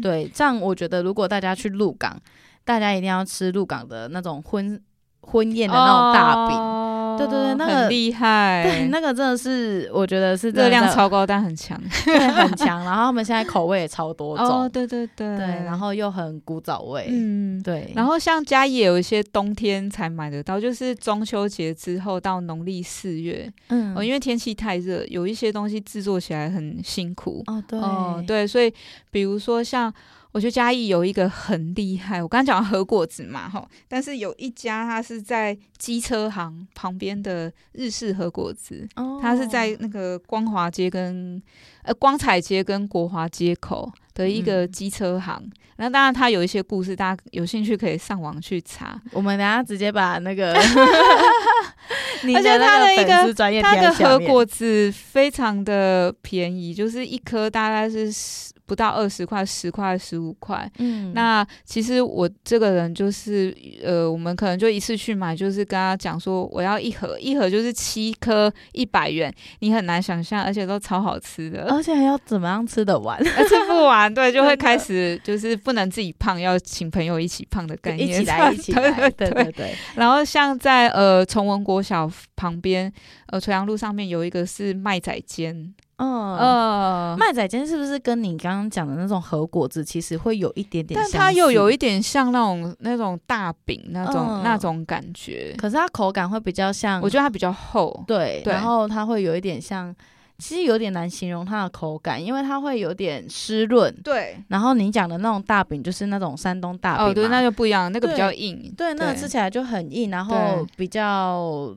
[0.00, 2.20] 对，这样我觉得，如果大家去鹿港，
[2.64, 4.82] 大家一定要吃鹿港的那种婚
[5.20, 12.84] 婚宴的那种大饼，哦、哦，对对对，那个很厉害，对，那个真的是我觉得是热量超高，但很强， 对，很强。
[12.84, 17.92] 然后他们现在口味也超多种，哦，对对对，对，然后又很古早味，嗯，对。
[17.94, 28.72] 然后像嘉义也有一些冬天才买得到，就是中秋节之后到农历四月，嗯，哦，因为天气太热，有一些东西制作起来很辛苦，哦，对，哦，对，所以
[29.10, 29.92] 比如说像。
[30.32, 41.40] 我觉得嘉义有一个很厉害，我刚刚讲和果子嘛，哈，但是有一家它是在机车行旁边的日式和果子，哦，它是在那个光华街跟
[41.82, 45.42] 呃光彩街跟国华街口的一个机车行。
[45.76, 48.98] 那、嗯、当然它有一些故事，大家有兴趣可以上网去查。
[49.12, 50.54] 我们等下直接把那个，
[52.24, 58.50] 而且它的一个它的和果子非常的便宜，就是一颗大概是十。
[58.72, 60.66] 不到二十块，十块、十五块。
[60.78, 63.54] 嗯，那其实我这个人就是，
[63.84, 73.22] 呃，我们可能就一次去买，就是跟他讲说，我要一盒，一盒就是七颗，一百元，你很难想象，而且都超好吃的，而且还要怎么样吃得完？
[73.22, 79.74] 吃不完，对，就会开始就是不能自己胖，要请朋友一起胖的概念，一起来，一起来，对对对，对，对。
[79.96, 82.90] 然后像在呃崇文国小旁边，
[83.26, 85.74] 呃垂杨路上面有一个是麦仔煎。
[86.02, 86.22] 嗯。
[86.32, 91.10] 呃，麦仔煎是不是跟你刚刚讲的那种和果子其实会有一点点像？
[91.12, 99.94] 但它又有一点像那种那种大饼那种、嗯、那种感觉，可是它口感会比较像，我觉得它比较厚，对，对，然后它会有一点像，
[100.38, 104.36] 其实有点难形容它的口感，因为它会有点湿润，对。
[104.48, 111.76] 然后你讲的那种大饼就是那种山东大饼，哦，对，那就不一样，那个比较硬，对，对，那个吃起来就很硬，然后比较。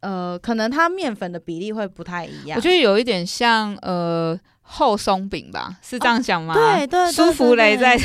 [0.00, 2.56] 呃，可能它面粉的比例会不太一样。
[2.56, 6.54] 我觉得有一点像呃厚松饼吧，是这样讲吗？
[6.54, 7.98] 哦、对对，舒芙蕾在，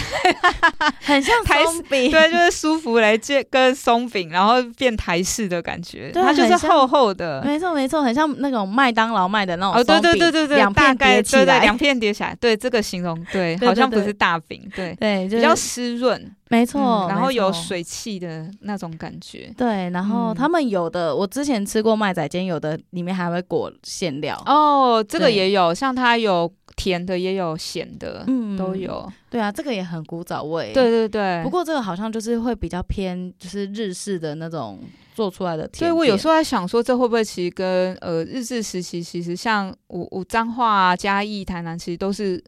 [1.01, 3.17] 很像松饼，对，就是舒芙蕾
[3.49, 9.79] 跟松饼，然后变台式的感觉，它就是厚厚的，没错没错，很像那种麦当劳卖的那种。
[9.79, 16.35] 哦，对对对对对，两片叠起来，两片叠起来，对这个形容 对，好像不是大饼，对对，比较湿润。
[16.49, 19.51] 没错、嗯，然后有水汽的那种感觉。
[19.57, 24.39] 对，然后他们有的，嗯、我之前吃过麦仔煎，有的里面还会裹馅料。
[24.45, 29.11] 哦，这个也有，像它有甜的，也有咸的，嗯，都有。
[29.27, 30.71] 对啊，这个也很古早味。
[30.71, 31.41] 对对对。
[31.43, 34.79] 不过这个好像就是会比较偏，就是日式的那种
[35.15, 35.79] 做出来的甜。
[35.79, 42.39] 所以我有时候在想说，这会不会其实跟呃日治时期，其实像我我彰化啊、嘉义、台南，其实都是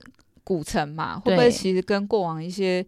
[0.44, 2.86] 古城嘛，会不会其实跟过往一些。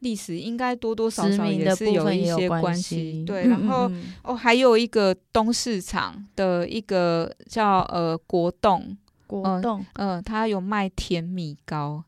[0.00, 3.48] 历史应该多多少少也是有一些关系，对。
[3.48, 3.90] 然后
[4.22, 12.02] 哦，还有一个东市场的一个叫呃国栋，国栋，嗯，它有卖甜米糕，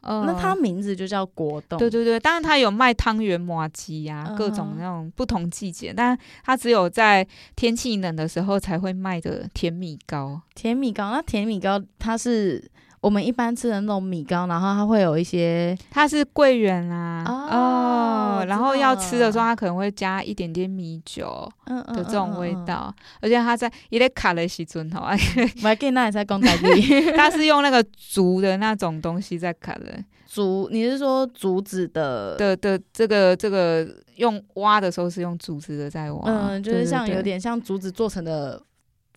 [0.00, 2.18] 呃，那它名字就叫国栋，对对对。
[2.18, 10.40] 当然它有卖汤圆、麻吉呀，各种那种不同季节，但它只有在天气冷的时候才会卖的甜米糕。
[10.54, 12.70] 甜米糕，那甜米糕它是。
[13.00, 25.06] 我们一般吃的那种米糕，然后它会有一些，它是桂圆啊，哦，然后要吃的时候，它可能会加一点点米酒的这种味道，而且它在一个卡的时阵吼，
[25.64, 30.02] 我给那也在讲台语， 它是用那个竹的那种东西在卡的。
[30.26, 32.36] 竹，你是说竹子的？
[32.36, 38.60] 的的这个这个用挖的时候是用竹子的在挖，嗯，就是像有点像竹子做成的。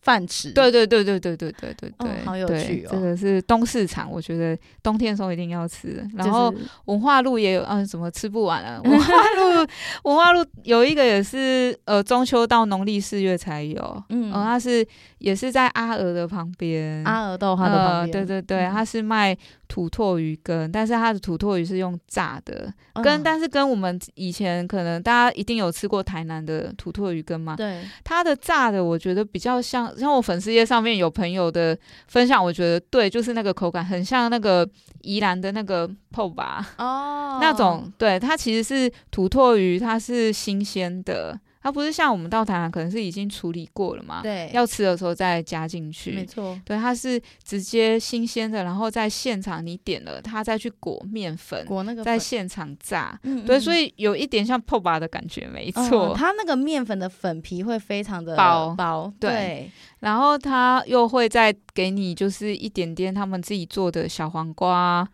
[0.01, 2.89] 饭吃，对对对对对对对对对，好有趣哦！
[2.91, 6.03] 这个是东市场，我觉得冬天的时候一定要吃。
[6.15, 6.51] 然后
[6.85, 8.81] 文化路也有，嗯，怎么吃不完了？
[8.83, 9.67] 文化路
[10.03, 14.83] 文化路有一个也是，呃，中秋到农历四月才有，嗯，它是
[15.19, 19.37] 也是在阿娥的旁边，阿娥豆花的旁边，对对对，它是卖
[19.67, 29.90] 土魠鱼羹，但是它的土魠鱼是用炸的，跟但是跟我们以前可能大家一定有吃过台南的土魠鱼羹嘛，对，它的炸的我觉得比较像。
[29.97, 31.77] 像我粉丝页上面有朋友的
[32.07, 34.67] 分享，我觉得对，就是那个口感很像那个
[35.01, 41.39] 宜兰的那个泡吧哦，那种对，它其实是土拓鱼，它是新鲜的。
[41.61, 44.21] 它不是像我们到台南可能是已经处理过了嘛？
[44.23, 46.11] 对，要吃的时候再加进去。
[46.11, 53.19] 没错，对，它是直接新鲜的，然后在现场你点了，它再去裹面粉，裹那个在现场炸。
[53.23, 56.13] 嗯，对，所以有一点像泡吧的感觉，没错。
[56.15, 59.69] 它那个面粉的粉皮会非常的薄薄，对。
[59.99, 65.07] 然后它又会再给你就是一点点他们自己做的小黄瓜。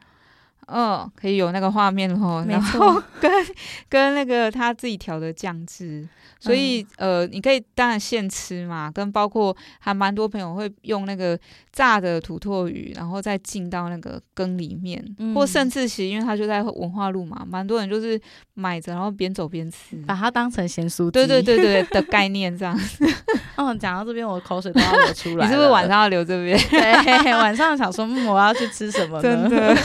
[0.67, 3.31] 嗯，可以有那个画面哦，然后 跟
[3.89, 6.07] 跟那个他自己调的酱汁，
[6.39, 11.39] 所以、嗯、呃，你可以当然现吃嘛，跟包括还蛮多朋友会用那个
[11.71, 18.19] 炸的土托鱼，然后再进到那个羹里面，嗯、或甚至其实因为他就在文化路嘛，蛮多人就是
[18.53, 23.05] 买着然后边走边吃，把它当成咸酥鸡，对对对对的概念这样子。
[23.55, 25.45] 嗯， 讲到这边，我口水都要流出来。
[25.45, 26.57] 你是不是晚上要留这边？
[26.69, 29.21] 对，晚上想说，嗯，我要去吃什么呢？
[29.21, 29.77] 真的。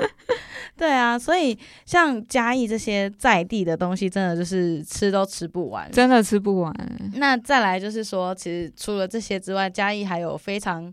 [0.76, 6.74] 对啊，所以像嘉义这些在地的东西，真的就是吃都吃不完，真的吃不完。
[7.14, 10.92] 那再来就是说，其实除了这些之外，嘉义还有非常。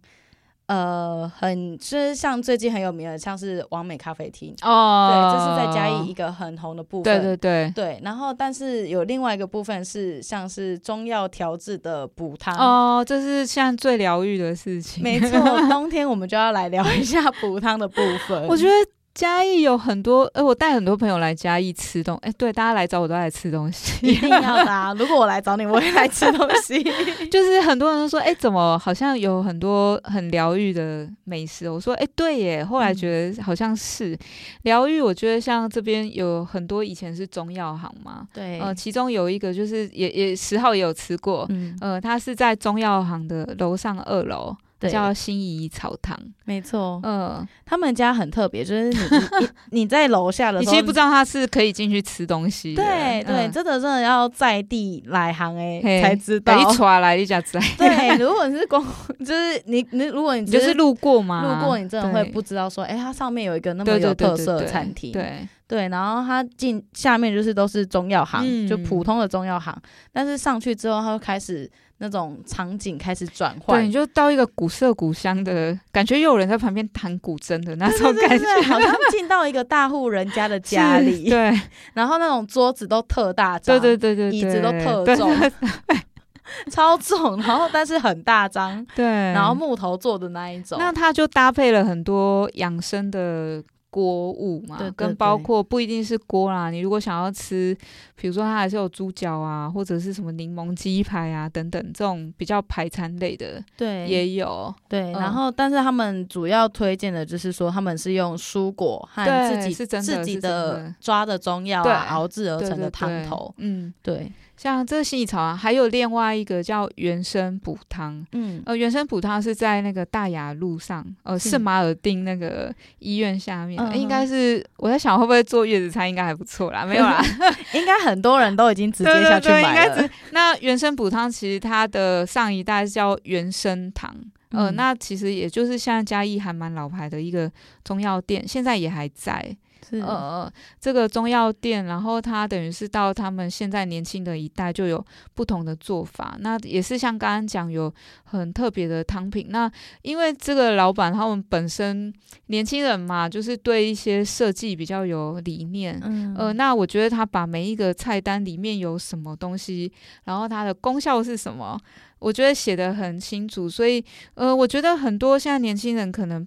[0.67, 7.03] 呃，很就是像最近很有名的，像是完美咖啡厅哦，对，这是在嘉义一个很红的部分。
[7.03, 15.01] 对对对对，然后但是有另外一个部分是像是中药调制的补汤哦，这是现在最疗愈的事情。
[15.01, 15.39] 没错，
[15.71, 18.45] 冬天我们就要来聊一下补汤的部分。
[18.49, 18.71] 我觉得。
[19.17, 24.93] 嘉义有很多，呃，我带很多朋友来嘉义吃东，哎，对，大家来找我都来吃东西， 一定要的啊！
[24.93, 26.83] 如果我来找你，我也来吃东西。
[27.31, 31.67] 就是很多人都说，哎，怎么好像有很多很疗愈的美食？
[31.67, 32.63] 我说，哎，对耶。
[32.63, 34.15] 后来觉得好像是
[34.61, 44.55] 疗愈，我觉得像这边有很多以前是中药行嘛，对，呃，其中有一个就是也也十号也有吃过，嗯，呃，它是在中药行的楼上二楼。
[44.79, 44.89] 对。
[44.89, 49.49] 叫心仪草堂，没错，嗯，他们家很特别，就是你你
[49.81, 58.83] 你在楼下的时候，你其实不知道他是可以进去吃东西的，对对，真的真的要在地来行哎才知道，一出来一家子， 对，如果你是光
[59.19, 69.75] 就是你你如果你就是路过嘛，路过你真的会不知道说，哎，它上面有一个那么有特色的餐厅，对对，然后他进下面就是都是中药行，就普通的中药行，
[70.13, 71.69] 但是上去之后，他就开始。
[71.99, 81.27] 那种场景开始转换，对，你就到一个古色古香的感觉，又有人在旁边弹古筝的那种感觉，好像进到一个大户人家的 家里。
[81.27, 81.59] 对，
[81.95, 85.35] 然后那种桌子都特大张，对对对对，椅子都特重
[86.69, 93.63] 超重，然后但是很大张，对，然后木头做的那一种，那它就搭配了很多养生的。
[93.97, 96.69] 锅物嘛，对对对，跟包括不一定是锅啦。
[96.69, 97.75] 你如果想要吃，
[98.15, 105.11] 比如说它还是有猪脚啊，或者是什么柠檬鸡排啊等等这种比较排餐类的，对，也有对。
[105.13, 113.51] 然后，但是他们主要推荐的就是说，他们是用蔬果和自己自己的抓的中药啊熬制而成的汤头。
[113.57, 114.31] 嗯，对。
[114.57, 118.25] 像这个薰衣草啊，还有另外一个叫原生补汤。
[118.31, 123.79] 嗯，呃，原生补汤是在那个大雅路上，呃，圣马尔丁那个医院下面。
[123.79, 126.83] 嗯、应该是我在想会不会做月子餐，应该还不错啦。
[126.85, 127.23] 没有啦，
[127.73, 130.09] 应该很多人都已经直接下去买了。
[130.31, 134.11] 那原生补汤其实它的上一代叫原生堂，
[134.49, 137.51] 呃，嗯、那其实也就是现在嘉义还蛮老牌的一个
[137.83, 139.55] 中药店，现在也还在。
[139.89, 149.47] 是呃，这个中药店，然后他等于是到他们现在年轻的一代就有不同的做法，那也是像刚刚讲有很特别的汤品。
[149.49, 149.71] 那
[150.01, 152.13] 因为这个老板他们本身
[152.47, 159.89] 年轻人嘛，就是对一些设计比较有理念，嗯，呃，那我觉得他把每一个菜单里面有什么东西，
[160.25, 161.79] 然后它的功效是什么，
[162.19, 163.69] 我觉得写得很清楚。
[163.69, 166.45] 所以呃，我觉得很多现在年轻人可能。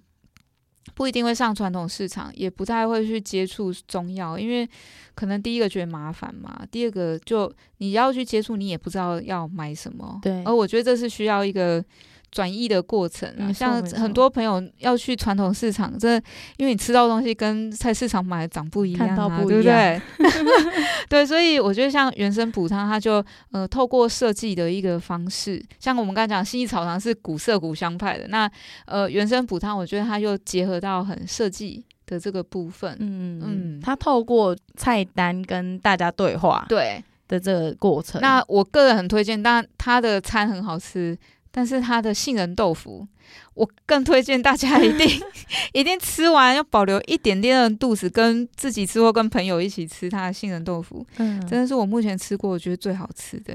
[0.93, 4.67] 不一定会上传统市场，也不太会去接触中药，因为
[5.15, 10.19] 可能第一个觉得麻烦嘛，第二个就你要去接触，你也不知道要买什么。
[10.21, 11.83] 对，而我觉得这是需要一个。
[12.31, 16.15] 转移的过程，啊像很多朋友要去传统市场，这
[16.55, 20.01] 因为你吃到东西跟菜市场买的长不一样啊，对不对？
[21.09, 28.49] 对，所以我觉得像原生补汤，它就呃透过设计的一个方式，像我们刚才讲薰衣草堂是古色古香派的，那
[28.85, 41.17] 呃原生补汤，我觉得它又结合到很设计的这个部分，嗯嗯，它透过菜单跟大家对话，对的这个过程，那我个人很推荐，但它的餐很好吃。
[41.51, 43.05] 但是它的杏仁豆腐，
[43.53, 45.21] 我更推荐大家一定
[45.73, 53.53] 一定吃完要保留一点点的肚子，跟自己吃或跟朋友一起吃它的杏仁豆腐，嗯，真的是我目前吃过我觉得最好吃的。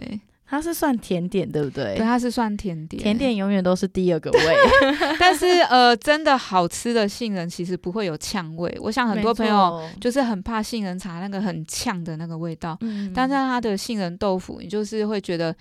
[0.48, 1.96] 它是算甜点对不对？
[1.96, 3.02] 对，它是算甜点。
[3.02, 4.56] 甜点永远都是第二个味，
[5.18, 8.72] 但是呃，真的好吃的杏仁其实不会有呛味。
[8.80, 15.54] 我想很多朋友就是很怕杏仁茶那个很呛的那个味道，嗯，但是它的杏仁豆腐，你就是会觉得。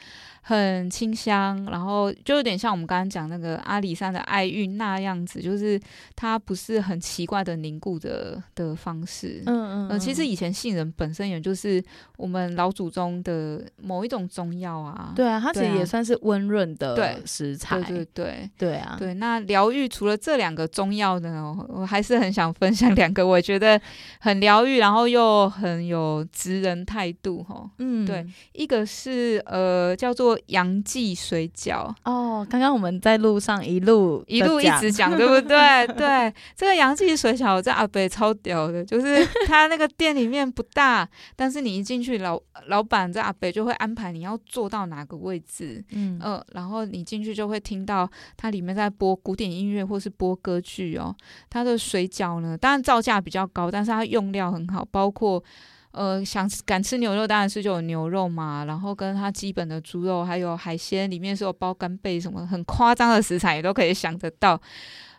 [0.47, 5.81] 很清香，然后就有点像我们刚刚讲那个阿里山的爱韵那样子，就是
[6.15, 9.41] 它不是很奇怪的凝固的的方式。
[9.47, 11.83] 嗯嗯，嗯，呃，其实以前杏仁本身也就是
[12.15, 15.13] 我们老祖宗的某一种中药啊。
[15.15, 17.81] 对啊，它其实也算是温润的食材。
[17.81, 19.13] 对对对对啊，对。
[19.15, 23.79] 那疗愈除了这两个中药呢，我还是很想分享两个，我觉得
[24.19, 27.69] 很疗愈，然后又很有职人态度哈。
[27.79, 30.39] 嗯，对，一个是呃叫做。
[30.47, 35.87] 杨记水饺哦，刚刚我们在路上一路一路一直讲， 对不对？
[35.87, 51.15] 对，这个杨记水饺在阿北超屌的，就是他那个店里面不大，但是你一进去，老老板在阿北就会安排你要坐坐到哪个位置，嗯呃，然后你进去就会听到它里面在播古典音乐或是播歌剧哦。
[51.51, 55.43] 它的水饺呢，当然造价比较高，但是它用料很好，包括
[55.91, 64.59] 呃想敢吃牛肉当然是就有牛肉嘛，然后跟它基本的猪肉还有海鲜，里面是有包干贝什么很夸张的食材也都可以想得到。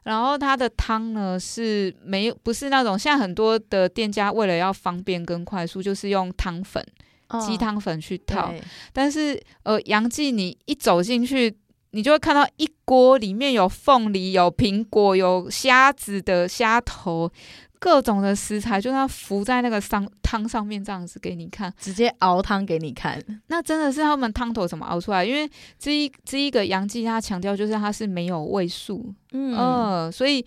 [0.03, 7.06] 然后它的汤呢是没有不是那种，现在很多的店家为了要方便跟快速，就是用汤粉、哦、
[7.41, 8.49] 鸡汤粉去套。
[8.49, 8.63] 对
[8.93, 11.55] 但是呃，杨记你一走进去，
[11.91, 17.31] 你就会看到一锅里面有凤梨、有苹果、有虾子的虾头。
[17.79, 23.23] 各种的食材，就它浮在那个汤汤上面，这样子给你看，直接熬汤给你看。
[23.49, 25.23] 那真的是他们汤头怎么熬出来？
[25.23, 25.49] 因为
[25.79, 30.45] 这一这一个杨记，他强调就是它是没有味素，嗯、呃，所以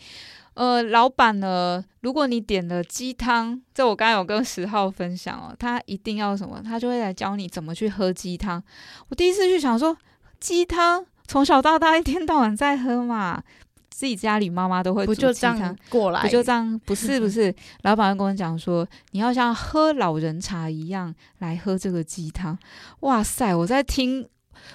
[0.59, 8.61] 呃，老板呢，如果你点了鸡汤，这我刚刚有跟十号分享哦，他一定要什么，他就会来教你怎么去喝鸡汤。
[9.07, 9.95] 我第一次去想说，
[10.37, 13.41] 鸡汤从小到大一天到晚在喝嘛。
[13.89, 16.21] 自己家里妈妈都会煮鸡汤，不就这样过来？
[16.21, 16.79] 不就这样？
[16.85, 22.57] 不是不是，老板跟我讲说，你要像喝老人茶一样来喝这个鸡汤。
[23.01, 23.55] 哇塞！
[23.55, 24.27] 我在听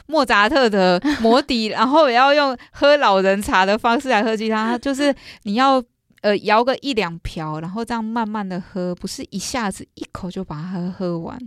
[0.06, 4.78] 莫扎特的魔笛，然后也要用喝老人茶的方式来喝鸡汤。
[4.80, 5.14] 就是
[5.44, 5.82] 你要
[6.22, 11.38] 呃摇个一两瓢，然后这样慢慢的喝，不是一下子一口就把它喝完。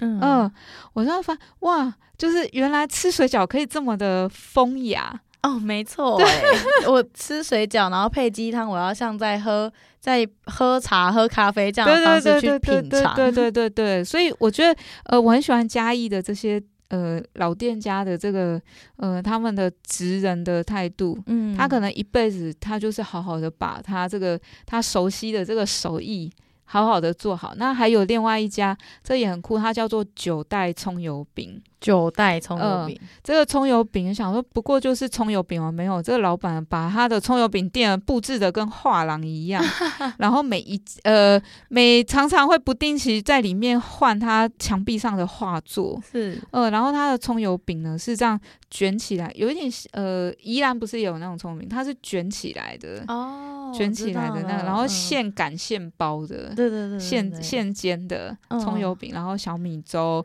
[0.00, 0.52] 嗯、呃，
[0.92, 5.20] 我就发哇，就是原来吃水饺可以这么的风雅。
[5.42, 6.42] 哦，没错，哎，
[6.90, 18.60] 我吃水饺，然后配鸡汤，我要像在喝在喝茶、喝咖啡这样的方式去品尝，对对对对，所以我觉得，呃，我很喜欢嘉义的这些呃老店家的这个
[18.96, 26.30] 呃他们的职人的态度，嗯，他可能一辈子他就是好好的把他这个他熟悉的这个手艺。
[26.66, 31.62] 好好的做好，那还有另外一家，这也很酷，它叫做九代葱油饼。
[31.78, 35.70] 九代葱油饼，呃，这个葱油饼，想说不过就是葱油饼哦？
[35.70, 39.62] 没有，这个老板把他的葱油饼店布置的跟画廊一样，
[40.18, 53.45] 然后每一呃每常常会不定期在里面换他墙壁上的画作，是呃，然后他的葱油饼呢是这样卷起来，有一点呃，宜兰不是有那种葱油饼，它是卷起来的哦。
[53.72, 60.24] 卷起来的那个，然后现擀现包的，对对对，现现煎的葱油饼，然后小米粥，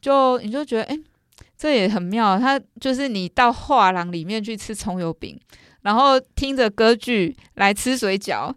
[0.00, 0.98] 就你就觉得，哎，
[1.56, 2.38] 这也很妙。
[2.38, 5.38] 它就是你到画廊里面去吃葱油饼，
[5.82, 8.54] 然后听着歌剧来吃水饺，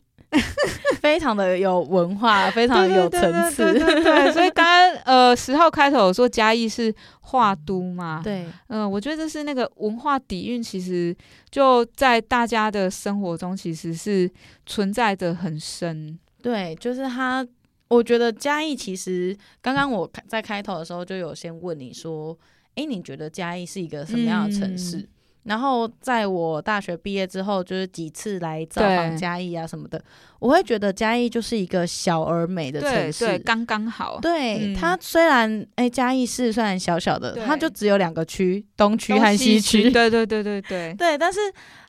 [1.03, 3.73] 非常的有文化， 非常的有层次。
[3.73, 11.13] 对，对，对，对，对，对，所以刚刚呃十号开头有说嘉义是画都嘛，对，嗯、呃，我觉得这是那个文化底蕴，其实
[11.51, 14.31] 就在大家的生活中其实是
[14.65, 16.17] 存在的很深。
[16.41, 17.45] 对，就是他，
[17.89, 22.37] 我觉得嘉义其实刚刚我在开头的时候就有先问你说，
[22.75, 24.99] 哎，你觉得嘉义是一个什么样的城市？
[24.99, 25.07] 嗯
[25.43, 30.01] 然后在我大学毕业之后，就是几次来造访嘉义啊什么的，
[30.39, 34.19] 我会觉得嘉义就是一个小而美的城市，对，对刚刚好。
[34.21, 39.91] 对、嗯、它虽然哎，嘉义市虽然小小的，它就只有两个区，东区和西区。
[39.91, 41.39] 对对对对对 对，但是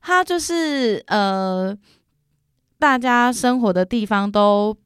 [0.00, 1.76] 它就是呃，
[2.78, 4.76] 大家生活的地方都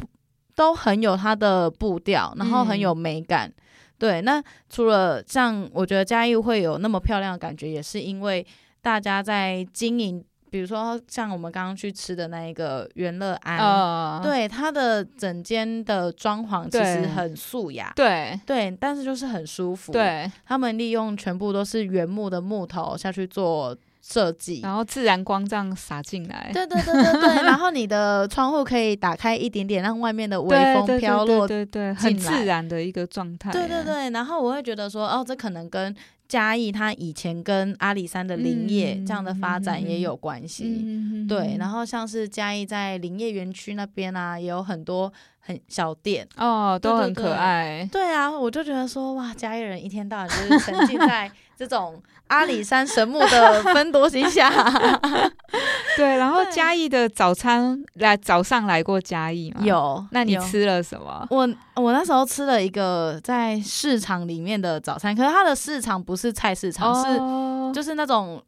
[0.54, 3.48] 都很有它的步调，然后很有美感。
[3.48, 3.54] 嗯
[3.98, 8.46] 对，那除了像我觉得嘉义会有那么漂亮的感觉，也是因为
[8.80, 23.76] 大家在经营，比如说像我们刚刚去吃的那一个元乐安，呃、对，它的整间的装潢其实很素雅，对对，但是就是很舒服，对，他们利用全部都是原木的木头下去做。
[24.10, 33.52] 设计，然后自然光这样洒进来，对对对对对， 然后你的窗户可以打开一点点，让外面的微风飘落，对对，对，对，对，很自然的一个状态。
[33.52, 35.94] 对对对，然后我会觉得说，哦，这可能跟
[36.26, 40.82] 嘉义它以前跟阿里山的林业这样的发展也有关系。
[40.86, 47.86] 嗯、对，然后像是嘉义在林业园区那边啊，也有很多很小店哦，都很可爱。
[47.92, 52.02] 对，对，对，对啊，我就觉得说，哇，嘉义人一天到晚就是沉浸在这种。
[52.28, 54.50] 阿里山神木的分多西下，
[55.96, 59.60] 对，然后嘉义的早餐来早上来过嘉义吗？
[59.62, 61.26] 有，那你吃了什么？
[61.30, 68.42] 我我那时候吃了一个在市场里面的早餐，可是它的市场不是菜市场，哦、是就是那种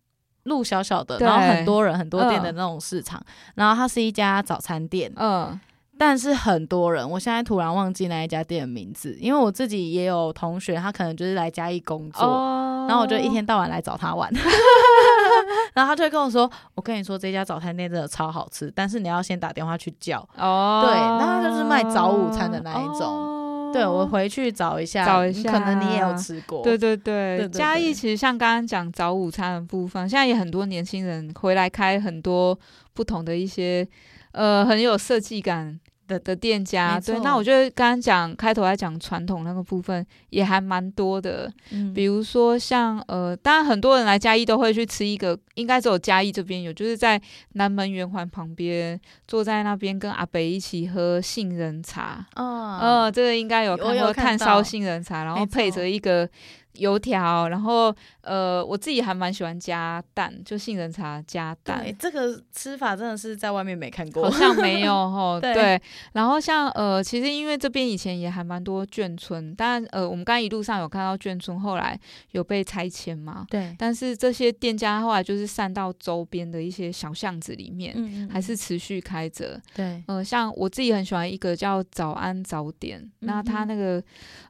[0.44, 5.58] 路小小的，然后很多人很多店的那种市场，嗯、然后它是一家早餐店，嗯。
[6.00, 12.88] 但是很多人，我现在突然忘记那一家店的名字，因为我自己也有同学，他可能就是来嘉义工作，oh.
[12.88, 14.32] 然后我就一天到晚来找他玩，
[15.74, 26.64] 然后他就会跟我说：“我跟你说，这家早餐店真的超好吃，但是你要先打电话去叫。”哦，对，那他就是卖早午餐的那一种，哦，对，我回去找一下，找一下，可能你也有吃过。
[26.64, 32.58] 对对对，嘉义其实像刚刚讲早午餐的部分，现在也很多年轻人回来开很多
[32.94, 33.86] 不同的一些，
[34.32, 35.78] 呃，很有设计感。
[36.10, 47.20] 的的店家，对，那我觉得刚刚讲开头来讲传统那个部分也还蛮多的，嗯，比如说像呃，当然很多人来嘉义都会去吃一个，应该只有嘉义这边有，就是在
[47.52, 56.28] 南门圆环旁边，坐在那边跟阿北一起喝杏仁茶，哦，呃，这个应该有看过炭烧杏仁茶，然后配着一个。
[56.74, 61.84] 油条，然后呃，我自己还蛮喜欢加蛋，就杏仁茶加蛋。
[61.98, 65.38] 这个吃法真的是在外面没看过，好像没有 哦。
[65.40, 71.98] 对，对，然后像呃，其实因为这边以前也还蛮多眷村，当然呃，我们刚刚一路上有看到眷村后来
[72.30, 73.44] 有被拆迁嘛。
[73.50, 73.74] 对。
[73.76, 79.60] 但是这些店家后来就是散到周边的一些小巷子里面，嗯嗯还是持续开着。
[79.74, 80.02] 对。
[80.06, 84.02] 呃，像我自己很喜欢一个叫早安早点，那它那个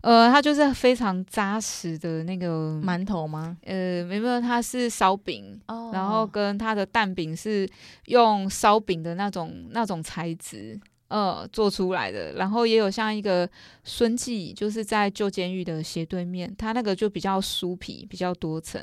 [0.02, 2.09] 呃，它就是非常扎实的。
[2.24, 3.56] 那个馒头吗？
[3.64, 5.94] 呃，没有，它是烧饼，oh.
[5.94, 7.68] 然后跟它的蛋饼是
[8.06, 12.34] 用烧饼的那种那种材质，呃，做出来的。
[12.34, 13.48] 然后也有像一个
[13.84, 18.80] 孙记，就是在旧监狱的斜对面，它那个就比较酥皮，比较多层。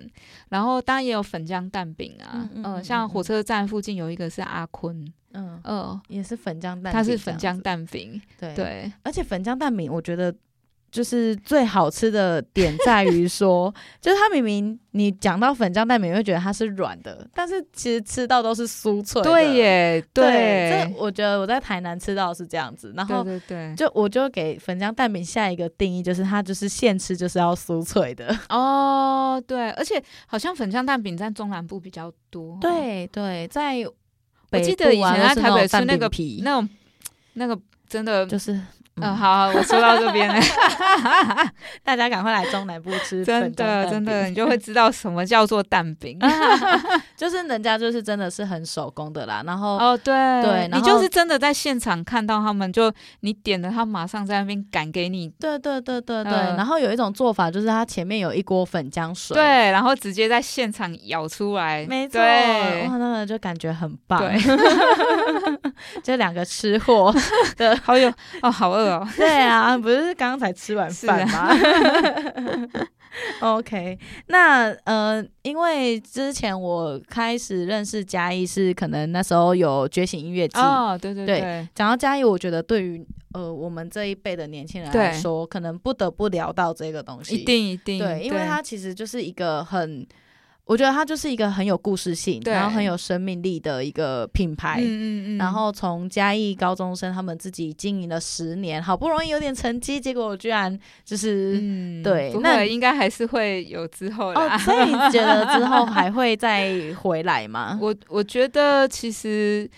[0.49, 10.34] 然后当然也有粉浆蛋饼啊，嗯，嗯，嗯，呃，像火车站附近有一个是阿坤，嗯，呃，也是粉浆蛋，它是粉浆蛋饼，对对，而且粉浆蛋饼我觉得。
[10.97, 13.71] 就是最好吃的点在于说，
[14.01, 19.29] 就是它明明你讲到粉浆蛋饼，你会觉得它是软的，但是其实吃到都是酥脆的。
[19.29, 22.91] 对耶，对，对，这我觉得我在台南吃到是这样子。
[22.97, 28.35] 然后，对对对，就我就给粉浆蛋饼下一个定义，就是它就是现吃就是要酥脆的。
[28.49, 32.57] 哦，对，而且好像粉浆蛋饼在中南部比较多。
[32.59, 33.85] 对对，在
[34.51, 36.67] 我记得以前在台北吃那个皮，那种
[37.33, 37.55] 那个
[37.87, 38.59] 真的就是。
[38.99, 40.41] 嗯，好，好，我说到这边了，
[41.83, 46.19] 大家赶快来中南部吃，真的，真的，你就会知道什么叫做蛋饼，
[47.18, 49.43] 就是人家就是真的是很手工的啦。
[49.45, 50.13] 然后，哦，对，
[50.43, 55.28] 对，你就是真的在现场看到他们，就你点了，他马上在那边赶给你。
[55.39, 56.32] 对，对，对，对，对。
[56.32, 64.20] 然后有一种做法就是，他前面有一锅粉浆水，对，然后直接在现场舀出来，没错，哇，那个就感觉很棒。
[64.20, 64.39] 对，
[66.03, 67.11] 这两个吃货
[67.57, 68.07] 的，好有
[68.43, 69.07] 哦，好饿哦。
[69.18, 71.49] 对啊，不是刚刚才吃完饭吗？
[73.39, 73.97] 啊、 OK，
[74.27, 81.67] 那呃，因为之前我开始认识嘉义是可能那时候有觉醒音乐季哦，对对对。
[81.73, 90.05] 讲到嘉义，我觉得对于呃我们这一辈的年轻人来说，可能不得不聊到这个东西，一定一定，对，因为它其实就是一个很。
[90.68, 94.82] 我觉得它就是一个很有故事性，然后很有生命力的一个品牌。
[94.82, 95.38] 嗯嗯嗯。
[95.38, 104.55] 然后从嘉义高中生他们自己经营了十年，好不容易有点成绩，结果居然就是、嗯、对，那应该还是会有之后啦。
[104.55, 107.80] 哦，所以你觉得之后 还会再回来吗？
[107.82, 109.70] 我我觉得其实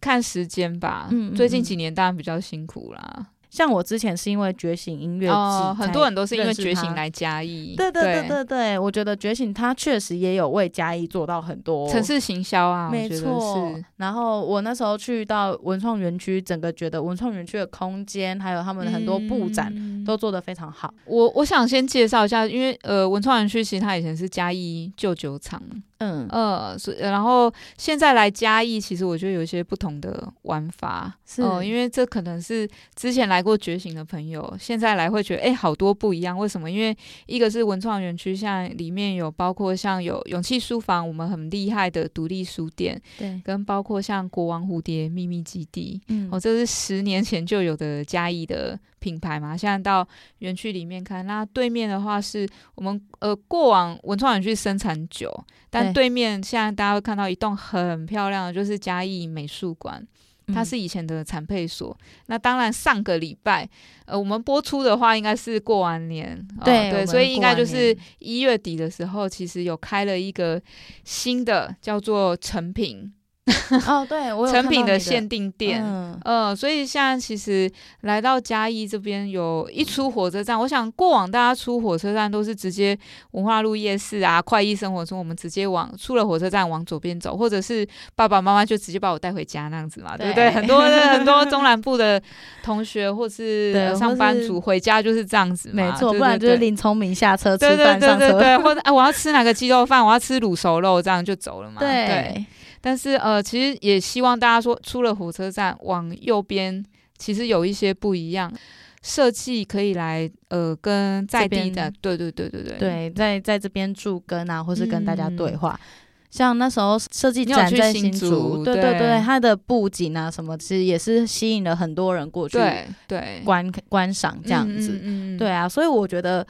[0.00, 1.08] 看时间吧。
[1.10, 1.34] 嗯，嗯，嗯。
[1.34, 3.26] 最近几年当然比较辛苦啦。
[3.50, 7.74] 像我之前是因为觉醒音乐季、哦，很多人都是因为觉醒来嘉义。
[7.76, 13.74] 对对对对对，我觉得觉醒它确实也有为嘉义做到很多城市行销啊，没错。
[13.96, 19.72] 然后我那时候去到文创园区，整个觉得文创园区的空间还有他们的很多布展
[20.04, 20.92] 都做得非常好。
[20.96, 25.62] 嗯、我我想先介绍一下，因为呃文创园区其实它以前是嘉义旧酒厂。
[25.98, 36.38] 嗯呃，所然后现在来嘉义，其实我觉得有一些不同的玩法，是、呃，因为这可能是之前来过觉醒的朋友，现在来会觉得，哎，好多不一样。
[36.38, 36.70] 为什么？
[36.70, 36.96] 因为
[37.26, 50.06] 一个是文创园区，像里面有包括像有勇气书房，我们很厉害的独立书店，对，跟包括像国王蝴蝶秘密基地，嗯，哦，这是十年前就有的嘉义的品牌嘛，现在到
[50.38, 55.32] 园区里面看，那对面的话是我们呃过往文创园区生产酒，
[55.70, 60.06] 但对面现在大家会看到一栋很漂亮的，就是嘉义美术馆，
[60.54, 61.96] 它是以前的产配所。
[62.00, 63.68] 嗯、那当然上个礼拜
[64.06, 70.60] 呃我们播出的话应该是过完年，对、哦、对，所以应该就是一月底的时候，其实有开了一个
[71.04, 73.12] 新的叫做成品。
[73.86, 77.70] 哦，对，我成品的限定店，嗯，呃，所以现在其实
[78.02, 82.98] 来到嘉义这边，有一出火车站，我想过往大家出火车站都是直接
[83.32, 90.50] 文化路夜市啊，快意生活中，我们直接往出了火车站往左边走，或者是爸爸妈妈就直接把我带回家那样子嘛，对，对不对？
[90.50, 92.20] 很多很多中南部的
[92.62, 102.44] 同学或是 上班族回家就是这样子嘛，没错，不然就是林聪明下车吃饭对对对对对，或者啊，我要吃哪个鸡肉饭，我要吃卤熟肉，这样就走了嘛，对。
[102.78, 106.84] 对但是呃，其实也希望大家说，出了火车站往右边，
[107.16, 108.52] 其实有一些不一样。
[109.00, 115.78] 设计可以来呃跟在地的，对对对对对，对，在在这边驻根啊，或是跟大家对话。
[115.80, 115.86] 嗯、
[116.30, 126.44] 像那时候设计展在新竹，对对对，它的布景啊什么，其实也是吸引了很多人过去对对观观赏这样子，嗯嗯嗯对啊，所以我觉得。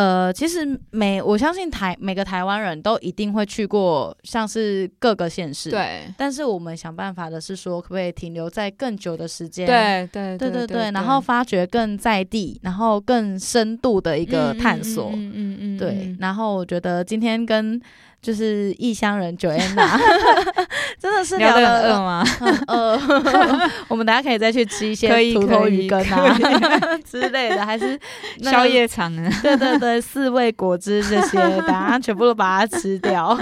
[0.00, 5.70] 呃，其实每我相信台每个台湾人都一定会去过，像是各个县市。
[5.70, 6.04] 对。
[6.16, 9.66] 但是我们想办法的是说，可不可以停留在更久的时间？
[9.66, 10.90] 对对对对对。
[10.92, 15.10] 然后发掘更在地，然后更深度的一个探索。
[15.12, 15.78] 嗯嗯嗯。
[15.78, 16.16] 对。
[16.18, 17.78] 然后我觉得今天跟。
[18.22, 19.98] 就是异乡人 Joanna，
[21.00, 22.24] 真的是聊得很饿吗？
[22.66, 23.00] 饿，
[23.88, 26.36] 我们等下可以再去吃一些土头鱼羹啊
[27.04, 27.98] 之类的，还是
[28.42, 29.30] 宵夜场呢？
[29.42, 33.36] 对对对，四味果汁这些，等下全部都把它吃掉。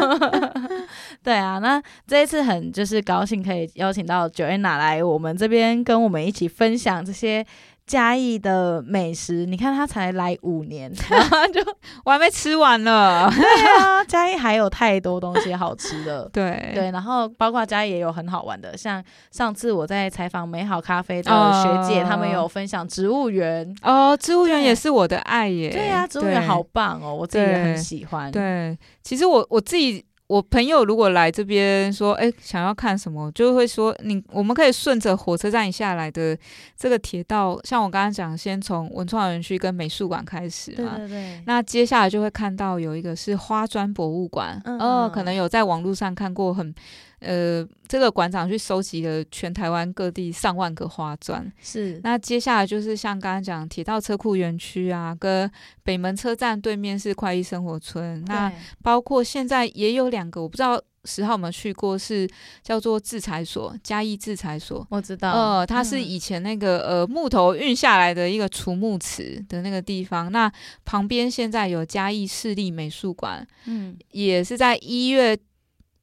[1.25, 7.45] 对啊，那这一次很就是高兴可以邀请到 Joanna 来我们这边跟我们一起分享这些。
[7.89, 11.61] 嘉义的美食，你看他才来五年， 然后就
[12.05, 13.27] 我还没吃完呢。
[13.35, 16.29] 对啊，嘉义还有太多东西好吃的。
[16.31, 23.75] 对对，然后包括嘉义也有很好玩的，像上次我在采访美好咖啡的学姐，他、哦、们有分享植物园。
[23.83, 25.71] 哦，植物园也是我的爱耶。
[25.71, 28.31] 对啊，植物园好棒哦，我自己也很喜欢。
[28.31, 30.05] 对，对其实我我自己。
[30.29, 36.39] 我朋友如果来这边说，哎，想要看什么，就会说你，我们可以顺着火车站下来的
[36.77, 40.95] 这个铁道，像我刚刚讲，先从文创园区跟美术馆开始嘛。
[40.97, 41.43] 对对对。
[41.47, 46.75] 那接下来就会看到有一个是花砖博物馆，嗯，哦，可能有在网络上看过很。
[47.21, 51.51] 呃，这个馆长去收集了全台湾各地上万个花砖。
[51.61, 55.51] 是，那接下来就是像刚刚讲铁道车库园区啊，跟
[55.83, 58.25] 北门车站对面是快意生活村。
[58.27, 58.53] 那
[58.83, 62.29] 包括现在也有两个，我不知道十号有没有去过，是
[62.63, 64.87] 叫做制裁所，嘉义制裁所。
[64.91, 70.31] 我知道，呃，它是以前那个呃木头运下来的一个储木池的那个地方。
[70.31, 70.51] 那
[70.85, 75.37] 旁边现在有嘉义市立美术馆，嗯，也是在一月。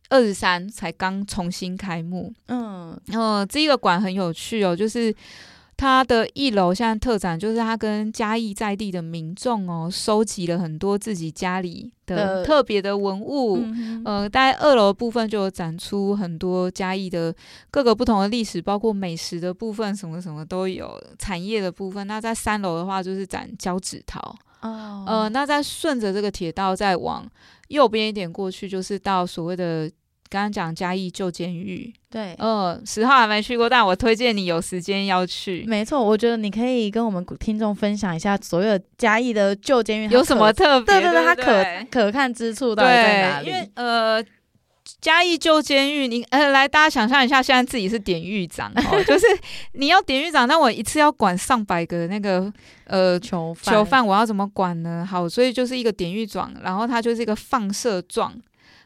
[0.10, 5.14] 二十三才刚重新开幕，嗯，呃，这个馆很有趣哦，就是
[5.78, 13.56] 它的一楼现在特展，就是它跟嘉义在地的民众哦，收集了很多自己家里的特别的文物，
[14.06, 17.34] 呃，呃，大概二楼部分就有展出很多嘉义的
[17.72, 22.06] 各个不同的历史，包括美食的部分，什么什么都有，产业的部分。
[22.06, 24.20] 那在三楼的话，就是展胶纸陶，
[24.62, 27.28] 哦，呃，那再顺着这个铁道再往。
[27.68, 29.90] 右边一点过去就是到所谓的
[30.30, 35.64] 刚刚讲嘉义旧监狱，对，呃，十号还没去过，但我推荐你有时间要去。
[35.68, 43.48] 没错，我觉得你可以跟我们听众分享一下所有嘉义的旧监狱有什么特别，对对对，它可可看之处到底在哪里？
[43.48, 44.24] 因为呃。
[45.02, 49.26] 嘉义旧监狱，你呃来，大家想象一下，现在自己是典狱长哦， 就是
[49.74, 52.52] 你要典狱长，那我一次要管上百个那个
[52.86, 55.08] 呃囚犯，囚犯我要怎么管呢？
[55.10, 58.34] 好，所以就是一个典狱长，然后它就是一个放射状。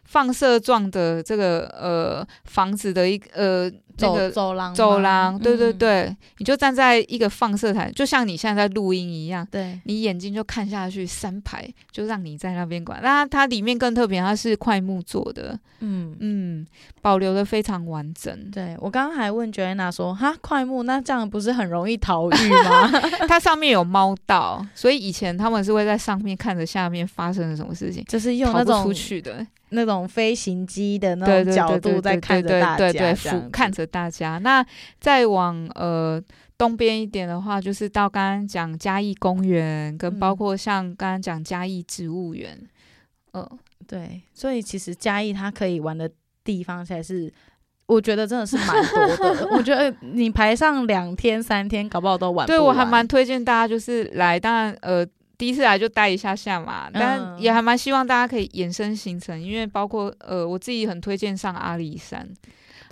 [0.09, 12.99] 放射状的这个呃房子的一个呃那个走廊走廊，对对对，嗯，你就站在一个放射台，就像你现在在录音一样，对，你眼睛就看下去三排，就让你在那边管。
[13.03, 16.65] 那它里面更特别，它是块木做的，嗯嗯，
[17.03, 18.35] 保留的非常完整。
[18.49, 22.89] 对，我刚刚还问 Joanna 说，哈，块木那这样不是很容易逃狱吗？
[23.29, 29.45] 它上面有猫道，所以以前他们是会在上面看着下面发生了什么事情，就是用那种出去的。
[29.71, 33.13] 那种飞行机的那种角度在看着大家，
[33.51, 34.37] 看着大家。
[34.39, 34.65] 那
[34.99, 36.21] 再往呃
[36.57, 42.57] 东边一点的话，就是到刚刚讲嘉义公园，跟包括像刚刚讲嘉义植物园，
[43.33, 44.21] 嗯、呃，对。
[44.33, 46.09] 所以其实嘉义它可以玩的
[46.43, 47.31] 地方才是，
[47.85, 49.47] 我觉得真的是蛮多的。
[49.55, 52.59] 我觉得你排上两天三天，搞不好都玩不完。
[52.59, 55.05] 对，我还蛮推荐大家就是来，当然呃。
[55.39, 62.29] 第一次来就待一下下嘛，但也还蛮希望大家可以延伸行程，因为包括呃我自己很推荐上阿里山，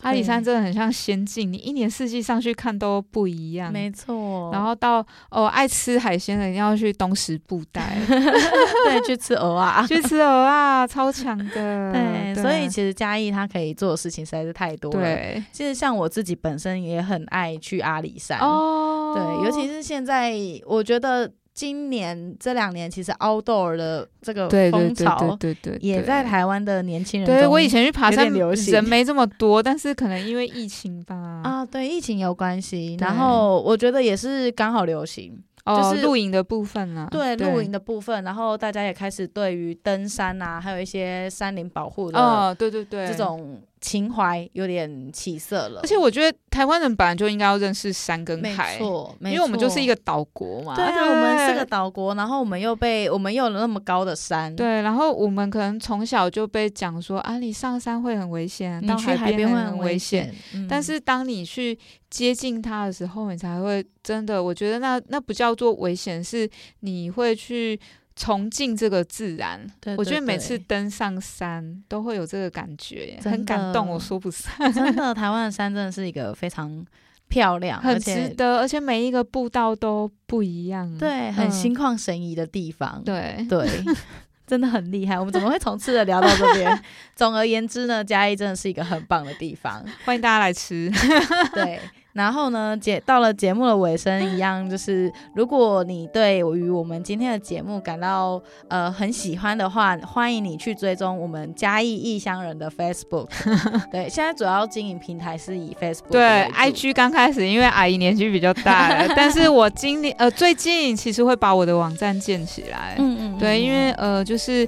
[0.03, 3.69] 阿里山真的很像仙境，你一年四季上去看都不一样。
[3.69, 11.45] 没错，然后到哦爱吃海鲜的一定要去东石布袋， 对，去吃蚵啊， 去吃蚵啊，超强的。
[11.91, 15.01] 对，对，所以其实嘉义它可以做的事情实在是太多了。
[15.01, 20.33] 对，其实像我自己本身也很爱去阿里山哦，对，尤其是现在
[20.65, 21.29] 我觉得。
[21.57, 27.27] 今年这两年，其实 outdoor 的这个风潮，对对对，也在台湾的年轻人。
[27.27, 31.41] 对，我以前去爬山，人没这么多， 但是可能因为疫情吧。
[31.43, 32.95] 啊，对，疫情有关系。
[32.99, 35.35] 然后我觉得也是刚好流行，
[35.65, 37.07] 就是露营的部分啊。
[37.09, 45.81] 对，露营的部分，然后大家也开始对于登山啊，还有一些山林保护的，哦，对对对，这种情怀有点起色了。
[45.81, 50.75] 而且我觉得台湾人本来就应该要认识山跟海，没错，因为我们就是一个岛国嘛。
[50.75, 60.33] 对啊，对我们是个岛国，然后我们又被我们又有那么高的山，对，然后我们可能从小就被讲说啊，你上山会很危险，你去海边会很危险。
[60.53, 61.77] 嗯、但是当你去
[62.09, 66.49] 接近它的时候，你才会真的，我觉得那那不叫做危险，是
[66.79, 67.79] 你会去。
[68.17, 74.51] 崇敬这个自然，对对对，我觉得每次登上山都会有这个感觉，很感动，我说不上。
[74.73, 76.83] 真的，台湾的山真的是一个非常
[77.27, 83.01] 漂亮、很值得，而且每一个步道都不一样，对，很心旷神怡的地方。
[83.01, 83.45] 嗯、对。
[83.47, 83.69] 对，
[84.47, 85.19] 真的很厉害。
[85.19, 86.83] 我们怎么会从吃的聊到这边？
[87.15, 90.89] 总而言之呢，嘉义真的是一个很棒的地方，欢迎大家来吃。
[91.53, 91.79] 对。
[92.13, 103.27] 然后呢，节到了节目的尾声，一样就是，如果你对于我们今天的节目感到呃很喜欢的话，欢迎你去追踪我们嘉义异乡人的 Facebook。
[103.91, 106.09] 对，现在主要经营平台是以 Facebook。
[106.09, 112.95] 对，IG 刚开始，因为阿姨年纪比较大了，但是我今年呃最近其实会把我的网站建起来。
[112.97, 113.16] 嗯。
[113.39, 114.67] 对，因为呃就是。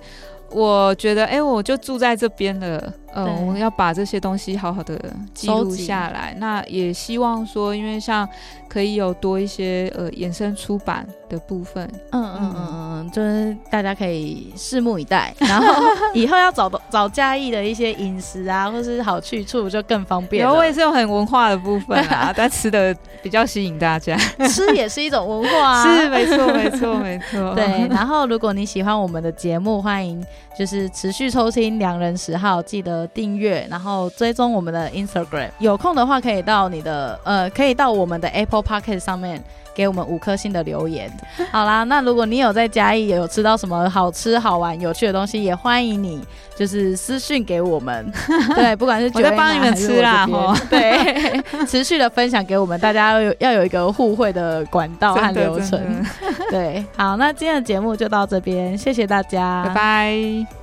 [0.51, 4.97] 我觉得，哎、我就住在这边了，呃，我们要把这些东西好好的
[5.33, 6.35] 记录下来。
[6.37, 8.27] 那也希望说，因为像
[8.67, 15.33] 可以有多一些呃衍生出版的部分，嗯嗯嗯嗯，就是大家可以拭目以待。
[15.39, 15.67] 然后
[16.13, 20.43] 以后要找找嘉义的一些饮食啊，或是好去处，就更方便。
[20.43, 24.15] 然后我也是有很文化的部分啊， 但吃的比较吸引大家，
[24.47, 27.55] 吃也是一种文化啊， 是没错没错没错。
[27.55, 30.23] 对，然后如果你喜欢我们的节目，欢迎。
[30.57, 35.49] 就是持续收听良人十号，记得订阅，然后追踪我们的 Instagram。
[35.59, 39.43] 有空的话，可以到你的呃，可以到我们的 Apple Podcast 上面
[39.73, 41.11] 给我们五颗星的留言。
[41.51, 46.21] 好啦，那如果你有在嘉义有吃到什么好吃、好玩、有趣的东西，也欢迎你
[46.55, 48.11] 就是私讯给我们。
[48.55, 50.27] 对，不管是我在帮你们吃啦，
[50.69, 55.79] 对， 持续的分享给我们，大家要有要有一个互惠的管道和流程。
[56.49, 60.58] 对，好，那今天的节目就到这边，谢谢大家，拜拜。